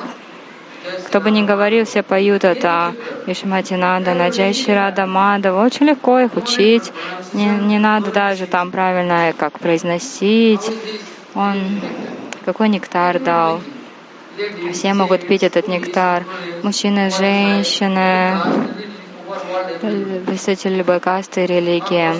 Кто 1.07 1.21
бы 1.21 1.31
ни 1.31 1.43
говорил, 1.43 1.86
все 1.86 2.03
поют 2.03 2.43
это 2.43 2.93
Вишмати 3.25 3.73
Нанда, 3.73 4.13
Наджай 4.13 4.53
Ширада 4.53 5.05
Мадава. 5.05 5.63
Очень 5.63 5.88
легко 5.88 6.19
их 6.19 6.36
учить. 6.36 6.91
Не, 7.34 7.45
не 7.45 7.79
надо 7.79 8.11
даже 8.11 8.47
там 8.47 8.71
правильно 8.71 9.34
как 9.38 9.59
произносить. 9.59 10.69
Он 11.36 11.81
какой 12.45 12.69
нектар 12.69 13.19
дал. 13.19 13.61
Все 14.73 14.93
могут 14.93 15.27
пить 15.27 15.43
этот 15.43 15.67
нектар. 15.67 16.25
Мужчины, 16.63 17.11
женщины, 17.11 18.38
представители 20.25 20.75
любой 20.75 20.99
касты 20.99 21.45
религии. 21.45 22.11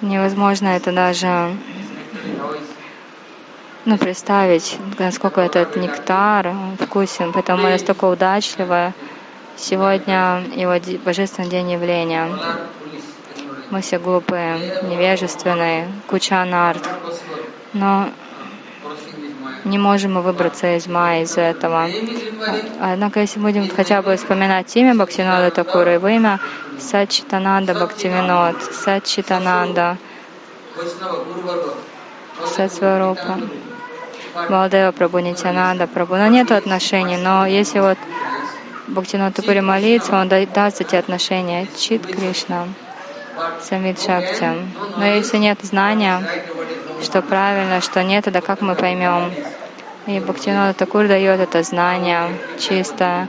Невозможно 0.00 0.68
это 0.68 0.92
даже 0.92 1.56
ну, 3.84 3.96
представить, 3.98 4.78
насколько 4.98 5.40
этот 5.40 5.76
нектар 5.76 6.54
вкусен. 6.78 7.32
Поэтому 7.32 7.62
мы 7.62 7.70
настолько 7.70 8.04
удачливы. 8.04 8.92
Сегодня 9.56 10.42
его 10.54 10.74
божественный 11.04 11.48
день 11.48 11.72
явления. 11.72 12.28
Мы 13.70 13.80
все 13.82 13.98
глупые, 13.98 14.58
невежественные, 14.82 15.88
куча 16.08 16.42
анарт. 16.42 16.88
Но 17.72 18.08
не 19.64 19.78
можем 19.78 20.14
мы 20.14 20.22
выбраться 20.22 20.76
из 20.76 20.86
мая 20.86 21.22
из 21.22 21.36
этого. 21.36 21.88
Однако, 22.80 23.20
если 23.20 23.40
будем 23.40 23.68
хотя 23.68 24.02
бы 24.02 24.16
вспоминать 24.16 24.74
имя 24.76 24.94
Бхактинода 24.94 25.50
Такура, 25.50 25.94
его 25.94 26.08
имя 26.08 26.40
Сачитананда 26.78 27.74
Бхактивинод, 27.74 28.56
Сачитананда, 28.62 29.98
Сатсварупа. 32.46 33.38
Балдева 34.48 34.92
Прабhu, 34.92 35.20
Нитянанда 35.20 35.86
Прабу. 35.86 36.16
Но 36.16 36.28
нет 36.28 36.50
отношений, 36.52 37.16
но 37.16 37.46
если 37.46 37.80
вот 37.80 37.98
Бхактинат 38.90 39.34
Такури 39.34 39.60
молится, 39.60 40.16
он 40.16 40.28
даст 40.28 40.80
эти 40.80 40.96
отношения. 40.96 41.68
Чит 41.78 42.04
Кришна, 42.06 42.66
Самит 43.60 44.00
Шакти. 44.00 44.50
Но 44.96 45.04
если 45.04 45.38
нет 45.38 45.58
знания, 45.62 46.20
что 47.00 47.22
правильно, 47.22 47.80
что 47.80 48.02
нет, 48.02 48.24
тогда 48.24 48.40
как 48.40 48.60
мы 48.62 48.74
поймем? 48.74 49.32
И 50.06 50.18
Бхактинат 50.18 50.76
Такур 50.76 51.06
дает 51.06 51.38
это 51.38 51.62
знание 51.62 52.36
чистое, 52.58 53.28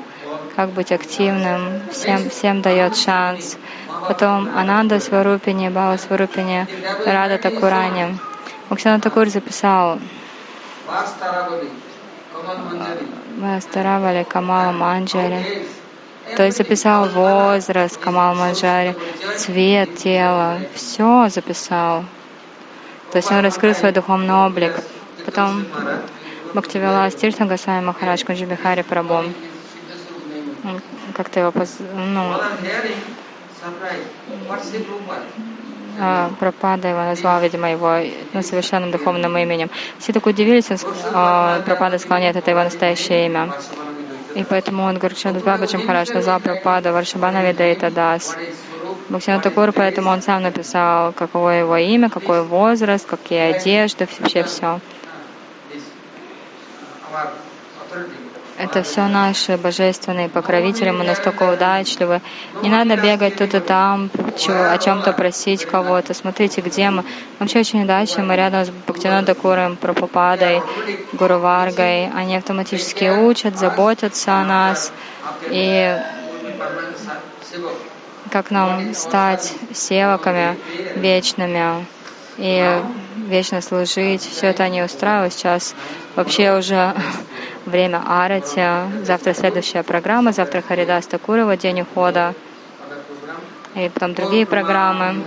как 0.55 0.69
быть 0.69 0.91
активным, 0.91 1.81
всем, 1.91 2.29
всем 2.31 2.61
дает 2.63 2.95
шанс. 2.95 3.57
Потом 4.07 4.49
Ананда 4.57 4.99
Сварупини, 4.99 5.69
Бава 5.69 5.97
Сварупини, 5.97 6.65
Рада 7.05 7.37
Такурани. 7.37 8.17
Бхактинат 8.69 9.03
Такур 9.03 9.27
записал 9.27 9.99
Вастаравали 13.37 14.23
Камала 14.23 14.71
Манджари. 14.71 15.65
То 16.35 16.43
есть 16.43 16.57
записал 16.57 17.07
возраст 17.09 17.97
Камал 17.97 18.35
Манджари, 18.35 18.95
цвет 19.37 19.95
тела, 19.97 20.59
все 20.75 21.29
записал. 21.29 22.05
То 23.11 23.17
есть 23.17 23.31
он 23.31 23.39
раскрыл 23.39 23.73
свой 23.73 23.91
духовный 23.91 24.33
облик. 24.33 24.73
Потом 25.25 25.65
Бхактивила 26.53 27.09
Стиртан 27.09 27.47
Гасвами 27.47 27.85
Махарадж 27.85 28.25
Кунджибихари 28.25 28.83
Прабhu. 28.83 29.33
Как-то 31.15 31.39
его 31.39 31.51
поз... 31.51 31.77
ну, 31.79 32.35
Пропада 36.39 36.89
его 36.89 36.99
назвал, 36.99 37.41
видимо, 37.41 37.71
его 37.71 37.97
ну, 38.33 38.41
совершенным 38.41 38.91
духовным 38.91 39.37
именем. 39.37 39.69
Все 39.99 40.13
так 40.13 40.25
удивились, 40.25 40.69
он, 40.71 40.77
а, 41.13 41.61
Пропада 41.61 41.97
сказал, 41.97 42.19
это 42.23 42.51
его 42.51 42.63
настоящее 42.63 43.27
имя. 43.27 43.53
И 44.35 44.43
поэтому 44.43 44.83
он 44.83 44.97
Гарчанdas 44.97 45.43
Бабаджи 45.43 45.77
Махарадж 45.77 46.13
назвал 46.13 46.39
Пропада 46.39 46.93
Варшабана 46.93 47.45
Видейта 47.45 47.91
Дас. 47.91 48.35
Бхактина 49.09 49.41
Такур, 49.41 49.73
поэтому 49.73 50.09
он 50.09 50.21
сам 50.21 50.43
написал, 50.43 51.11
какое 51.11 51.59
его 51.59 51.75
имя, 51.75 52.09
какой 52.09 52.43
возраст, 52.43 53.05
какие 53.05 53.51
одежды, 53.51 54.07
вообще 54.19 54.43
все. 54.43 54.79
Это 58.61 58.83
все 58.83 59.07
наши 59.07 59.57
божественные 59.57 60.29
покровители, 60.29 60.91
мы 60.91 61.03
настолько 61.03 61.51
удачливы. 61.51 62.21
Не 62.61 62.69
надо 62.69 62.95
бегать 62.95 63.35
тут 63.35 63.55
и 63.55 63.59
там, 63.59 64.11
о 64.47 64.77
чем-то 64.77 65.13
просить 65.13 65.65
кого-то. 65.65 66.13
Смотрите, 66.13 66.61
где 66.61 66.91
мы. 66.91 67.03
Вообще 67.39 67.61
очень 67.61 67.81
удачливы, 67.81 68.27
мы 68.27 68.35
рядом 68.35 68.63
с 68.63 68.69
Бхактинанда 68.69 69.33
Куром, 69.33 69.77
Прабхупадой, 69.77 70.61
Гуру 71.13 71.39
Варгой. 71.39 72.11
Они 72.11 72.35
автоматически 72.35 73.05
учат, 73.05 73.57
заботятся 73.57 74.33
о 74.33 74.45
нас. 74.45 74.93
И 75.49 75.97
как 78.29 78.51
нам 78.51 78.93
стать 78.93 79.53
севаками 79.73 80.55
вечными 80.97 81.83
и 82.37 82.81
вечно 83.27 83.61
служить. 83.61 84.21
Все 84.21 84.47
это 84.47 84.63
они 84.63 84.81
устраивают 84.81 85.33
сейчас. 85.33 85.75
Вообще 86.15 86.57
уже 86.57 86.93
время 87.65 88.01
Арати. 88.05 89.05
Завтра 89.05 89.33
следующая 89.33 89.83
программа. 89.83 90.31
Завтра 90.31 90.61
Харидас 90.61 91.07
Такурова, 91.07 91.57
день 91.57 91.81
ухода. 91.81 92.33
И 93.75 93.89
потом 93.89 94.13
другие 94.13 94.45
программы. 94.45 95.23